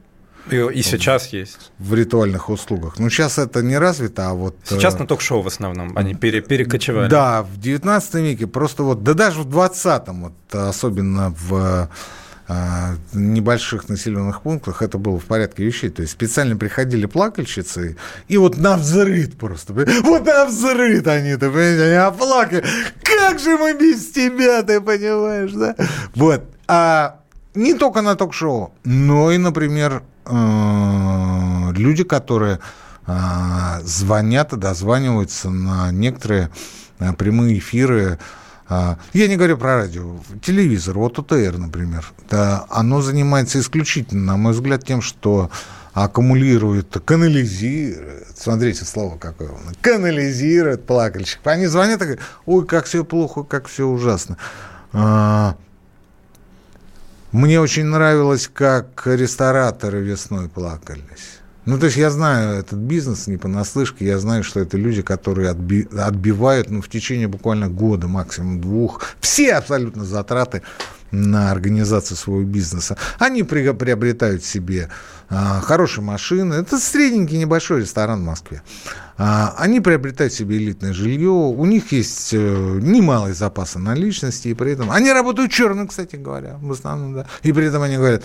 И, 0.51 0.57
и 0.57 0.83
сейчас 0.83 1.29
есть. 1.33 1.73
в 1.79 1.95
ритуальных 1.95 2.49
услугах. 2.51 2.99
Ну, 2.99 3.11
сейчас 3.11 3.39
это 3.39 3.63
не 3.63 3.79
развито, 3.79 4.29
а 4.31 4.35
вот... 4.35 4.57
э, 4.71 4.75
Сейчас 4.75 4.99
на 4.99 5.07
ток-шоу 5.07 5.43
в 5.43 5.47
основном 5.47 5.97
они 5.97 6.15
пере- 6.15 6.41
перекочевали. 6.41 7.09
Да, 7.09 7.43
в 7.43 7.59
19 7.59 8.15
веке 8.15 8.47
просто 8.47 8.83
вот, 8.83 9.03
да 9.03 9.15
даже 9.15 9.43
в 9.43 9.49
20-м, 9.49 10.23
вот, 10.23 10.55
особенно 10.55 11.35
в 11.49 11.89
а, 12.49 12.95
небольших 13.13 13.89
населенных 13.89 14.43
пунктах 14.43 14.81
это 14.83 14.99
было 14.99 15.19
в 15.19 15.25
порядке 15.25 15.65
вещей. 15.65 15.91
То 15.91 16.03
есть 16.03 16.13
специально 16.13 16.57
приходили 16.57 17.07
плакальщицы, 17.07 17.97
и 18.29 18.37
вот 18.37 18.57
на 18.57 18.77
взрыв 18.77 19.37
просто. 19.37 19.73
Вот 19.73 20.25
на 20.27 20.47
взрыв 20.47 21.07
они-то, 21.07 21.51
понимаете, 21.51 21.83
они 21.83 21.95
оплакали. 21.95 22.65
Как 23.03 23.41
же 23.41 23.57
мы 23.57 23.75
без 23.75 24.11
тебя, 24.13 24.63
ты 24.63 24.81
понимаешь, 24.81 25.53
да? 25.53 25.75
Вот. 26.15 26.45
А 26.69 27.21
не 27.55 27.75
только 27.75 28.01
на 28.03 28.15
ток-шоу, 28.15 28.73
но 28.85 29.33
и, 29.33 29.39
например, 29.39 29.95
э, 29.95 30.01
люди, 30.29 32.05
которые 32.05 32.61
а, 33.07 33.81
звонят 33.85 34.53
и 34.53 34.57
дозваниваются 34.57 35.49
на 35.51 35.93
некоторые 35.93 36.51
а, 36.99 37.12
прямые 37.12 37.59
эфиры. 37.59 38.18
Я 38.68 39.29
не 39.29 39.37
говорю 39.37 39.59
про 39.59 39.77
радио, 39.77 40.16
телевизор, 40.43 40.99
вот 40.99 41.20
УТР, 41.20 41.57
например. 41.57 42.05
Да, 42.29 42.66
оно 42.68 43.01
занимается 43.01 43.61
исключительно, 43.61 44.33
на 44.33 44.37
мой 44.37 44.55
взгляд, 44.55 44.85
тем, 44.85 45.03
что 45.03 45.53
аккумулирует, 45.93 46.97
канализирует. 47.05 48.37
Смотрите, 48.37 48.85
слово 48.85 49.18
какое. 49.18 49.51
Канализирует 49.81 50.85
плакальщик. 50.85 51.39
Они 51.45 51.66
звонят 51.66 52.03
и 52.03 52.05
говорят, 52.05 52.24
ой, 52.45 52.66
как 52.66 52.87
все 52.87 53.05
плохо, 53.05 53.45
как 53.45 53.68
все 53.68 53.87
ужасно. 53.87 54.37
Мне 57.37 57.61
очень 57.61 57.84
нравилось, 57.84 58.49
как 58.51 59.03
рестораторы 59.05 60.01
весной 60.01 60.49
плакались. 60.49 61.43
Ну, 61.66 61.78
то 61.78 61.84
есть 61.84 61.99
я 61.99 62.09
знаю 62.09 62.59
этот 62.61 62.78
бизнес 62.78 63.26
не 63.26 63.37
понаслышке, 63.37 64.07
я 64.07 64.18
знаю, 64.18 64.43
что 64.43 64.59
это 64.59 64.78
люди, 64.78 65.03
которые 65.03 65.51
отби- 65.51 65.95
отбивают 65.99 66.70
ну, 66.70 66.80
в 66.80 66.89
течение 66.89 67.28
буквально 67.28 67.68
года, 67.68 68.09
максимум 68.09 68.62
двух, 68.62 69.03
все 69.20 69.53
абсолютно 69.53 70.07
затраты 70.07 70.62
на 71.17 71.51
организацию 71.51 72.17
своего 72.17 72.45
бизнеса. 72.45 72.97
Они 73.19 73.43
при- 73.43 73.73
приобретают 73.73 74.45
себе 74.45 74.91
а, 75.29 75.61
хорошие 75.61 76.05
машины. 76.05 76.55
Это 76.55 76.79
средненький 76.79 77.39
небольшой 77.39 77.81
ресторан 77.81 78.21
в 78.21 78.25
Москве. 78.25 78.62
А, 79.19 79.55
они 79.59 79.81
приобретают 79.81 80.33
себе 80.33 80.59
элитное 80.59 80.93
жилье. 80.93 81.31
У 81.31 81.64
них 81.64 81.93
есть 81.93 82.35
э, 82.35 82.39
немалые 82.39 83.35
запасы 83.35 83.79
наличности. 83.79 84.49
И 84.49 84.55
при 84.55 84.73
этом... 84.73 84.91
Они 84.91 85.11
работают 85.11 85.53
черным, 85.53 85.89
кстати 85.89 86.17
говоря, 86.17 86.59
в 86.61 86.71
основном, 86.71 87.14
да. 87.14 87.27
И 87.43 87.53
при 87.53 87.67
этом 87.67 87.83
они 87.83 87.97
говорят, 87.97 88.23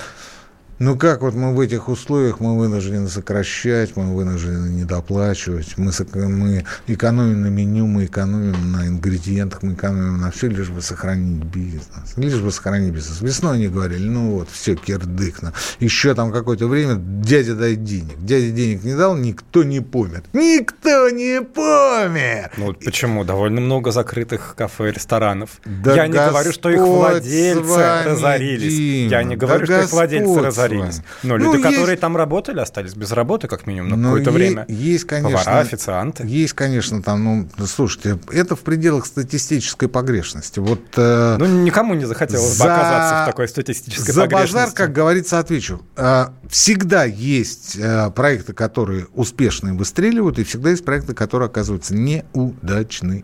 ну 0.81 0.97
как 0.97 1.21
вот 1.21 1.35
мы 1.35 1.53
в 1.53 1.59
этих 1.59 1.89
условиях, 1.89 2.39
мы 2.39 2.57
вынуждены 2.57 3.07
сокращать, 3.07 3.95
мы 3.95 4.15
вынуждены 4.15 4.67
недоплачивать, 4.69 5.77
мы, 5.77 5.91
мы 6.15 6.65
экономим 6.87 7.43
на 7.43 7.47
меню, 7.47 7.85
мы 7.85 8.05
экономим 8.05 8.71
на 8.71 8.87
ингредиентах, 8.87 9.61
мы 9.61 9.73
экономим 9.73 10.19
на 10.19 10.31
все, 10.31 10.47
лишь 10.47 10.69
бы 10.69 10.81
сохранить 10.81 11.43
бизнес. 11.43 12.17
Лишь 12.17 12.39
бы 12.39 12.51
сохранить 12.51 12.91
бизнес. 12.93 13.21
Весной 13.21 13.57
они 13.57 13.67
говорили, 13.67 14.09
ну 14.09 14.31
вот, 14.31 14.49
все, 14.49 14.75
кирдык. 14.75 15.41
Еще 15.79 16.15
там 16.15 16.31
какое-то 16.31 16.65
время 16.65 16.95
дядя 16.95 17.53
дай 17.53 17.75
денег. 17.75 18.17
Дядя 18.17 18.49
денег 18.49 18.83
не 18.83 18.95
дал, 18.95 19.15
никто 19.15 19.63
не 19.63 19.81
помер. 19.81 20.23
Никто 20.33 21.11
не 21.11 21.43
помер! 21.43 22.51
Ну, 22.57 22.65
вот 22.65 22.83
почему? 22.83 23.23
Довольно 23.23 23.61
много 23.61 23.91
закрытых 23.91 24.55
кафе 24.57 24.89
и 24.89 24.93
ресторанов. 24.93 25.61
Да 25.63 25.93
Я 25.93 26.07
не 26.07 26.17
говорю, 26.17 26.51
что 26.51 26.71
их 26.71 26.81
владельцы 26.81 28.03
разорились. 28.05 29.11
Я 29.11 29.21
не 29.21 29.35
да 29.35 29.45
говорю, 29.45 29.65
что 29.65 29.81
их 29.81 29.91
владельцы 29.91 30.39
разорились. 30.41 30.70
Вами. 30.79 30.93
Но 31.23 31.37
Ну, 31.37 31.51
люди, 31.53 31.61
есть- 31.63 31.75
которые 31.75 31.97
там 31.97 32.17
работали, 32.17 32.59
остались 32.59 32.93
без 32.93 33.11
работы, 33.11 33.47
как 33.47 33.67
минимум, 33.67 33.89
на 33.89 33.95
Ну, 33.97 34.03
какое-то 34.09 34.29
е- 34.31 34.35
время. 34.35 34.65
Есть, 34.67 35.05
конечно. 35.05 35.37
Повара, 35.37 35.59
официанты. 35.59 36.25
Есть, 36.27 36.53
конечно, 36.53 37.01
там, 37.01 37.23
ну, 37.23 37.47
слушайте, 37.67 38.19
это 38.31 38.55
в 38.55 38.59
пределах 38.61 39.05
статистической 39.05 39.87
погрешности. 39.89 40.59
Вот 40.59 40.81
э, 40.97 41.35
Ну, 41.39 41.45
никому 41.63 41.93
не 41.93 42.05
захотелось 42.05 42.51
бы 42.51 42.55
за- 42.65 42.73
оказаться 42.75 43.23
в 43.23 43.25
такой 43.27 43.47
статистической 43.47 44.13
за 44.13 44.21
погрешности. 44.21 44.53
базар, 44.55 44.71
как 44.75 44.93
говорится, 44.93 45.39
отвечу. 45.39 45.81
Э, 45.95 46.27
Всегда 46.49 47.05
есть 47.05 47.77
э, 47.79 48.11
проекты, 48.11 48.51
которые 48.51 49.07
успешно 49.13 49.73
выстреливают, 49.73 50.37
и 50.37 50.43
всегда 50.43 50.71
есть 50.71 50.83
проекты, 50.83 51.13
которые 51.13 51.45
оказываются 51.47 51.95
неудачные. 51.95 53.23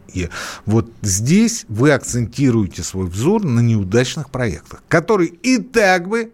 Вот 0.66 0.89
здесь 1.02 1.66
вы 1.68 1.91
акцентируете 1.91 2.84
свой 2.84 3.08
взор 3.08 3.43
на 3.43 3.60
неудачных 3.60 4.30
проектах, 4.30 4.82
которые 4.88 5.30
и 5.30 5.58
так 5.58 6.08
бы, 6.08 6.32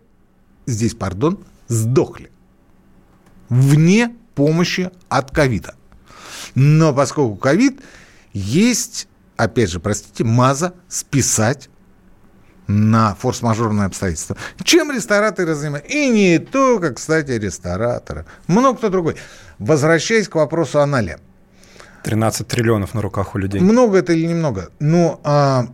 здесь, 0.66 0.96
пардон, 0.96 1.40
сдохли 1.68 2.30
вне 3.54 4.16
помощи 4.36 4.92
от 5.10 5.32
ковида. 5.32 5.76
Но 6.56 6.94
поскольку 6.94 7.36
ковид, 7.36 7.82
есть, 8.34 9.08
опять 9.38 9.70
же, 9.70 9.80
простите, 9.80 10.24
маза 10.24 10.74
списать 10.88 11.70
на 12.68 13.16
форс-мажорные 13.16 13.86
обстоятельства. 13.86 14.38
Чем 14.64 14.92
рестораторы 14.92 15.54
занимаются? 15.54 15.92
И 15.92 16.10
не 16.10 16.40
только, 16.40 16.94
кстати, 16.94 17.32
рестораторы. 17.32 18.26
Много 18.48 18.78
кто 18.78 18.90
другой. 18.90 19.18
Возвращаясь 19.60 20.30
к 20.30 20.36
вопросу 20.36 20.80
о 20.80 20.86
нале. 20.86 21.20
13 22.04 22.48
триллионов 22.48 22.94
на 22.94 23.02
руках 23.02 23.36
у 23.36 23.38
людей. 23.38 23.62
Много 23.62 23.98
это 23.98 24.14
или 24.14 24.26
немного? 24.26 24.70
Но 24.80 25.20
а, 25.24 25.68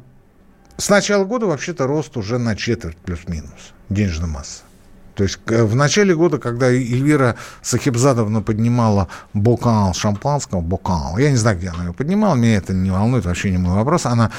с 0.77 0.89
начала 0.89 1.25
года 1.25 1.45
вообще-то 1.45 1.87
рост 1.87 2.17
уже 2.17 2.37
на 2.37 2.55
четверть 2.55 2.97
плюс-минус 2.97 3.73
денежная 3.89 4.27
масса. 4.27 4.63
То 5.19 5.23
есть 5.23 5.37
в 5.45 5.75
начале 5.75 6.15
года, 6.15 6.37
когда 6.37 6.67
Эльвира 6.67 7.35
Сахибзадовна 7.61 8.41
поднимала 8.41 9.09
бокал 9.33 9.93
шампанского, 9.93 10.61
бокал, 10.61 11.17
я 11.17 11.29
не 11.29 11.35
знаю, 11.35 11.57
где 11.57 11.67
она 11.67 11.83
его 11.83 11.93
поднимала, 11.93 12.35
меня 12.35 12.55
это 12.55 12.71
не 12.71 12.89
волнует, 12.89 13.25
вообще 13.25 13.51
не 13.51 13.57
мой 13.57 13.75
вопрос, 13.75 14.05
она 14.05 14.31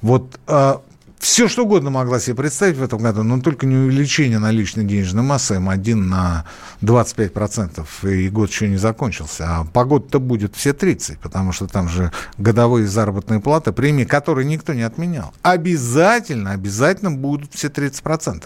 вот 0.00 0.38
э, 0.46 0.74
все 1.18 1.48
что 1.48 1.64
угодно 1.64 1.90
могла 1.90 2.20
себе 2.20 2.36
представить 2.36 2.76
в 2.76 2.82
этом 2.84 3.00
году, 3.00 3.24
но 3.24 3.40
только 3.40 3.66
не 3.66 3.74
увеличение 3.74 4.38
наличной 4.38 4.84
денежной 4.84 5.24
массы 5.24 5.54
М1 5.54 5.94
на 5.96 6.44
25%, 6.82 7.84
и 8.08 8.28
год 8.28 8.48
еще 8.48 8.68
не 8.68 8.76
закончился. 8.76 9.44
А 9.48 9.64
погода-то 9.64 10.20
будет 10.20 10.54
все 10.54 10.72
30, 10.72 11.18
потому 11.18 11.50
что 11.50 11.66
там 11.66 11.88
же 11.88 12.12
годовые 12.36 12.86
заработные 12.86 13.40
платы, 13.40 13.72
премии, 13.72 14.04
которые 14.04 14.46
никто 14.46 14.72
не 14.72 14.82
отменял. 14.82 15.34
Обязательно, 15.42 16.52
обязательно 16.52 17.10
будут 17.10 17.52
все 17.54 17.66
30%. 17.66 18.44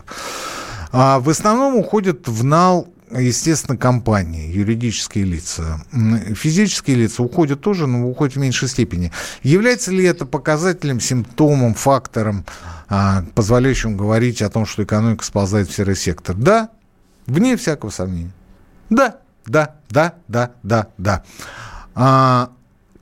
А 0.93 1.19
в 1.21 1.29
основном 1.31 1.77
уходят 1.77 2.29
в 2.29 2.45
нал 2.45 2.89
естественно, 3.19 3.77
компании, 3.77 4.51
юридические 4.51 5.25
лица. 5.25 5.85
Физические 6.35 6.97
лица 6.97 7.23
уходят 7.23 7.61
тоже, 7.61 7.87
но 7.87 8.09
уходят 8.09 8.37
в 8.37 8.39
меньшей 8.39 8.69
степени. 8.69 9.13
Является 9.43 9.91
ли 9.91 10.05
это 10.05 10.25
показателем, 10.27 11.01
симптомом, 11.01 11.75
фактором, 11.75 12.45
а, 12.89 13.25
позволяющим 13.35 13.97
говорить 13.97 14.43
о 14.43 14.51
том, 14.51 14.67
что 14.67 14.85
экономика 14.85 15.25
сползает 15.25 15.69
в 15.69 15.75
серый 15.75 15.97
сектор? 15.97 16.37
Да, 16.37 16.71
вне 17.27 17.57
всякого 17.57 17.91
сомнения. 17.91 18.33
Да, 18.91 19.19
да, 19.47 19.77
да, 19.91 20.15
да, 20.29 20.53
да, 20.63 20.89
да. 20.99 21.25
А, 21.95 22.51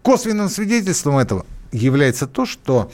косвенным 0.02 0.48
свидетельством 0.48 1.18
этого 1.18 1.46
является 1.72 2.26
то, 2.26 2.46
что 2.46 2.90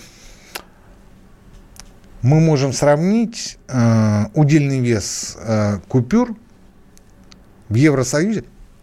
мы 2.26 2.40
можем 2.40 2.72
сравнить 2.72 3.56
э, 3.68 4.24
удельный 4.34 4.80
вес 4.80 5.36
э, 5.40 5.78
купюр 5.86 6.34
в 7.68 7.74
Евросоюзе 7.74 8.42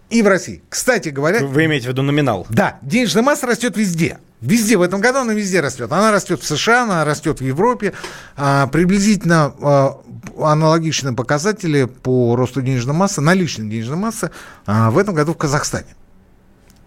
и 0.10 0.22
в 0.22 0.28
России. 0.28 0.64
Кстати 0.70 1.10
говоря... 1.10 1.46
Вы 1.46 1.66
имеете 1.66 1.88
в 1.88 1.90
виду 1.90 2.04
номинал? 2.04 2.48
Да, 2.50 2.78
денежная 2.82 3.22
масса 3.22 3.46
растет 3.46 3.76
везде. 3.76 4.18
Везде, 4.40 4.78
в 4.78 4.82
этом 4.82 5.02
году 5.02 5.20
она 5.20 5.34
везде 5.34 5.60
растет. 5.60 5.92
Она 5.92 6.12
растет 6.12 6.42
в 6.42 6.46
США, 6.46 6.84
она 6.84 7.04
растет 7.04 7.42
в 7.42 7.44
Европе. 7.44 7.92
А, 8.38 8.68
приблизительно 8.68 9.54
а, 9.62 10.02
аналогичные 10.40 11.14
показатели 11.14 11.84
по 11.84 12.38
росту 12.38 12.62
денежной 12.62 12.96
массы, 12.96 13.20
наличной 13.20 13.70
денежной 13.70 13.98
массы 13.98 14.32
а, 14.66 14.90
в 14.90 14.98
этом 14.98 15.16
году 15.16 15.34
в 15.34 15.38
Казахстане. 15.38 15.96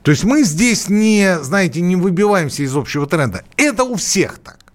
То 0.02 0.10
есть 0.10 0.24
мы 0.24 0.42
здесь 0.42 0.88
не, 0.88 1.38
знаете, 1.42 1.82
не 1.82 1.96
выбиваемся 1.96 2.62
из 2.62 2.74
общего 2.74 3.06
тренда. 3.06 3.42
Это 3.58 3.84
у 3.84 3.96
всех 3.96 4.38
так. 4.38 4.65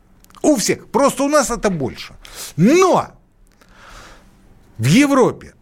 У 0.42 0.56
всех. 0.56 0.88
Просто 0.88 1.24
у 1.24 1.30
нас 1.30 1.50
это 1.50 1.70
больше. 1.70 2.14
Но 2.56 3.12
в 4.78 4.86
Европе 4.86 5.54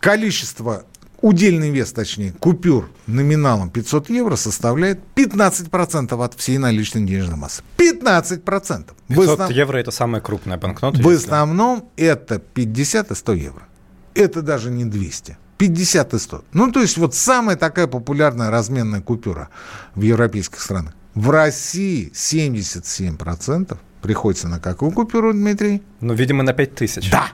количество, 0.00 0.84
удельный 1.20 1.70
вес, 1.70 1.92
точнее, 1.92 2.32
купюр 2.32 2.90
номиналом 3.06 3.70
500 3.70 4.10
евро 4.10 4.36
составляет 4.36 5.00
15% 5.14 6.24
от 6.24 6.34
всей 6.34 6.58
наличной 6.58 7.04
денежной 7.04 7.36
массы. 7.36 7.62
15%. 7.76 8.90
500 9.08 9.40
основ... 9.40 9.50
евро– 9.50 9.76
это 9.78 9.90
самая 9.90 10.22
крупная 10.22 10.56
банкнота? 10.56 11.02
В 11.02 11.08
основном 11.08 11.90
это 11.96 12.38
50 12.38 13.10
и 13.10 13.14
100 13.14 13.32
евро. 13.34 13.62
Это 14.14 14.42
даже 14.42 14.70
не 14.70 14.84
200. 14.84 15.36
50 15.58 16.14
и 16.14 16.18
100. 16.18 16.44
Ну, 16.54 16.72
то 16.72 16.80
есть 16.80 16.96
вот 16.96 17.14
самая 17.14 17.56
такая 17.56 17.86
популярная 17.86 18.50
разменная 18.50 19.02
купюра 19.02 19.50
в 19.94 20.00
европейских 20.00 20.60
странах. 20.60 20.94
В 21.14 21.28
России 21.28 22.10
77% 22.14 23.76
приходится 24.02 24.48
на 24.48 24.58
какую 24.60 24.92
купюру, 24.92 25.32
Дмитрий? 25.32 25.82
Ну, 26.00 26.14
видимо, 26.14 26.42
на 26.42 26.52
5 26.52 26.74
тысяч. 26.74 27.10
Да. 27.10 27.28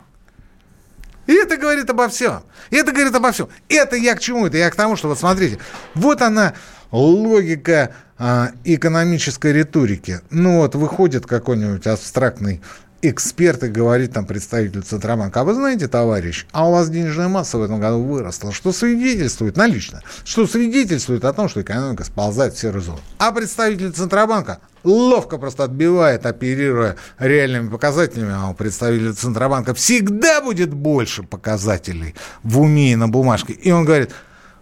И 1.27 1.33
это 1.33 1.57
говорит 1.57 1.89
обо 1.91 2.09
всем. 2.09 2.43
И 2.71 2.77
это 2.77 2.93
говорит 2.93 3.15
обо 3.15 3.33
всем. 3.33 3.49
Это 3.69 3.97
я 3.97 4.15
к 4.15 4.21
чему? 4.21 4.47
Это 4.47 4.59
я 4.59 4.71
к 4.71 4.77
тому, 4.77 4.97
что 4.97 5.09
вот 5.09 5.19
смотрите, 5.19 5.59
вот 5.95 6.23
она 6.23 6.55
логика 6.93 7.95
а, 8.19 8.53
экономической 8.65 9.53
риторики. 9.53 10.21
Ну 10.31 10.59
вот 10.59 10.75
выходит 10.75 11.27
какой-нибудь 11.27 11.87
абстрактный 11.87 12.63
эксперт 13.03 13.63
и 13.65 13.69
говорит 13.69 14.13
там 14.13 14.27
представитель 14.27 14.83
Центробанка, 14.83 15.41
а 15.41 15.45
вы 15.45 15.55
знаете, 15.55 15.89
товарищ, 15.89 16.47
а 16.53 16.69
у 16.69 16.73
вас 16.73 16.89
денежная 16.89 17.29
масса 17.29 17.59
в 17.59 17.63
этом 17.63 17.81
году 17.81 18.03
выросла, 18.03 18.53
что 18.53 18.73
свидетельствует, 18.73 19.57
налично, 19.57 20.03
что 20.25 20.47
свидетельствует 20.47 21.25
о 21.25 21.33
том, 21.33 21.49
что 21.49 21.63
экономика 21.63 22.05
сползает 22.05 22.55
в 22.55 22.59
серую 22.59 22.83
зону. 22.83 23.01
А 23.19 23.33
представитель 23.33 23.93
Центробанка 23.93 24.59
ловко 24.85 25.39
просто 25.39 25.65
отбивает, 25.65 26.27
оперируя 26.27 26.97
реальными 27.19 27.69
показателями, 27.69 28.35
а 28.35 28.49
у 28.51 28.55
представителя 28.55 29.13
Центробанка 29.13 29.75
всегда 29.75 30.41
будет 30.41 30.73
больше 30.73 31.23
показателей 31.23 32.15
в 32.43 32.61
уме 32.61 32.93
и 32.93 32.97
на 32.97 33.09
бумажке. 33.09 33.53
И 33.53 33.71
он 33.71 33.85
говорит, 33.85 34.13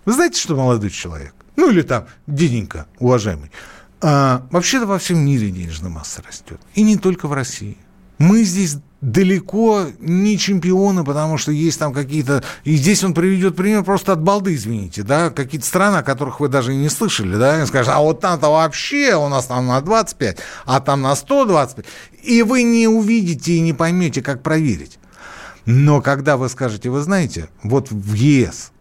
вы 0.04 0.12
знаете, 0.12 0.40
что 0.40 0.56
молодой 0.56 0.90
человек, 0.90 1.34
ну 1.56 1.70
или 1.70 1.82
там 1.82 2.06
деденька, 2.26 2.86
уважаемый, 2.98 3.50
а, 4.00 4.46
вообще-то 4.50 4.86
во 4.86 4.98
всем 4.98 5.24
мире 5.24 5.50
денежная 5.50 5.90
масса 5.90 6.22
растет. 6.26 6.60
И 6.74 6.82
не 6.82 6.98
только 6.98 7.26
в 7.26 7.32
России. 7.32 7.78
Мы 8.18 8.44
здесь 8.44 8.76
далеко 9.00 9.86
не 9.98 10.38
чемпионы, 10.38 11.04
потому 11.04 11.36
что 11.36 11.52
есть 11.52 11.78
там 11.78 11.92
какие-то... 11.92 12.42
И 12.64 12.76
здесь 12.76 13.04
он 13.04 13.12
приведет 13.12 13.54
пример 13.54 13.84
просто 13.84 14.12
от 14.12 14.22
балды, 14.22 14.54
извините, 14.54 15.02
да, 15.02 15.30
какие-то 15.30 15.66
страны, 15.66 15.96
о 15.96 16.02
которых 16.02 16.40
вы 16.40 16.48
даже 16.48 16.72
и 16.72 16.76
не 16.76 16.88
слышали, 16.88 17.36
да, 17.36 17.62
и 17.62 17.66
скажет, 17.66 17.92
а 17.94 18.00
вот 18.00 18.20
там-то 18.20 18.48
вообще 18.48 19.14
у 19.14 19.28
нас 19.28 19.46
там 19.46 19.66
на 19.66 19.80
25, 19.80 20.38
а 20.64 20.80
там 20.80 21.02
на 21.02 21.14
125. 21.14 21.84
И 22.22 22.42
вы 22.42 22.62
не 22.62 22.88
увидите 22.88 23.52
и 23.52 23.60
не 23.60 23.74
поймете, 23.74 24.22
как 24.22 24.42
проверить. 24.42 24.98
Но 25.66 26.00
когда 26.00 26.36
вы 26.36 26.48
скажете, 26.48 26.88
вы 26.88 27.00
знаете, 27.00 27.48
вот 27.62 27.90
в 27.90 28.14
ЕС 28.14 28.72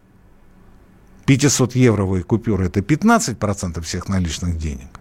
500-евровые 1.26 2.24
купюры– 2.24 2.66
это 2.68 2.82
15% 2.82 3.82
всех 3.82 4.10
наличных 4.10 4.58
денег, 4.58 5.00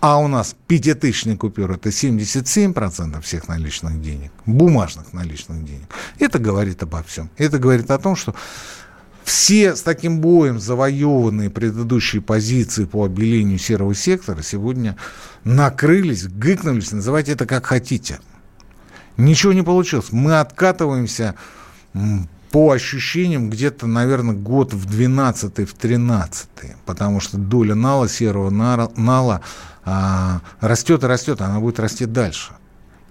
а 0.00 0.18
у 0.18 0.28
нас 0.28 0.54
пятитысячные 0.66 1.36
купюры– 1.36 1.74
это 1.76 1.88
77% 1.88 3.20
всех 3.22 3.48
наличных 3.48 4.00
денег, 4.00 4.30
бумажных 4.44 5.12
наличных 5.12 5.64
денег. 5.64 5.86
Это 6.18 6.38
говорит 6.38 6.82
обо 6.82 7.02
всем. 7.02 7.30
Это 7.36 7.58
говорит 7.58 7.90
о 7.90 7.98
том, 7.98 8.14
что 8.16 8.34
все 9.24 9.74
с 9.74 9.82
таким 9.82 10.20
боем 10.20 10.60
завоеванные 10.60 11.50
предыдущие 11.50 12.22
позиции 12.22 12.84
по 12.84 13.04
обелению 13.04 13.58
серого 13.58 13.94
сектора 13.94 14.42
сегодня 14.42 14.96
накрылись, 15.42 16.28
гыкнулись, 16.28 16.92
называйте 16.92 17.32
это 17.32 17.46
как 17.46 17.66
хотите. 17.66 18.20
Ничего 19.16 19.52
не 19.52 19.62
получилось. 19.62 20.12
Мы 20.12 20.38
откатываемся 20.38 21.34
по 22.52 22.70
ощущениям 22.70 23.50
где-то, 23.50 23.86
наверное, 23.86 24.34
год 24.34 24.72
в 24.72 24.86
12 24.86 25.68
в 25.68 25.74
13 25.74 26.48
потому 26.84 27.20
что 27.20 27.36
доля 27.36 27.74
нала, 27.74 28.08
серого 28.08 28.50
нала 28.50 29.40
растет 30.60 31.04
и 31.04 31.06
растет, 31.06 31.40
она 31.40 31.60
будет 31.60 31.78
расти 31.80 32.06
дальше. 32.06 32.52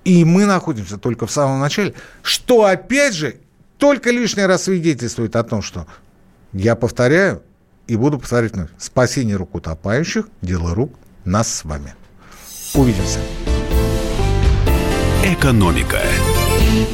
И 0.04 0.24
мы 0.24 0.46
находимся 0.46 0.98
только 0.98 1.26
в 1.26 1.32
самом 1.32 1.60
начале, 1.60 1.94
что, 2.22 2.66
опять 2.66 3.16
же, 3.16 3.38
только 3.78 4.12
лишний 4.12 4.46
раз 4.46 4.64
свидетельствует 4.64 5.36
о 5.36 5.44
том, 5.44 5.62
что, 5.62 5.88
я 6.54 6.76
повторяю, 6.76 7.42
и 7.88 7.96
буду 7.96 8.20
повторять 8.20 8.54
вновь, 8.54 8.70
спасение 8.78 9.36
рук 9.36 9.56
утопающих– 9.56 10.28
дело 10.42 10.76
рук 10.76 10.94
нас 11.24 11.54
с 11.54 11.64
вами. 11.66 11.96
Увидимся. 12.74 13.20
Экономика. 15.24 16.00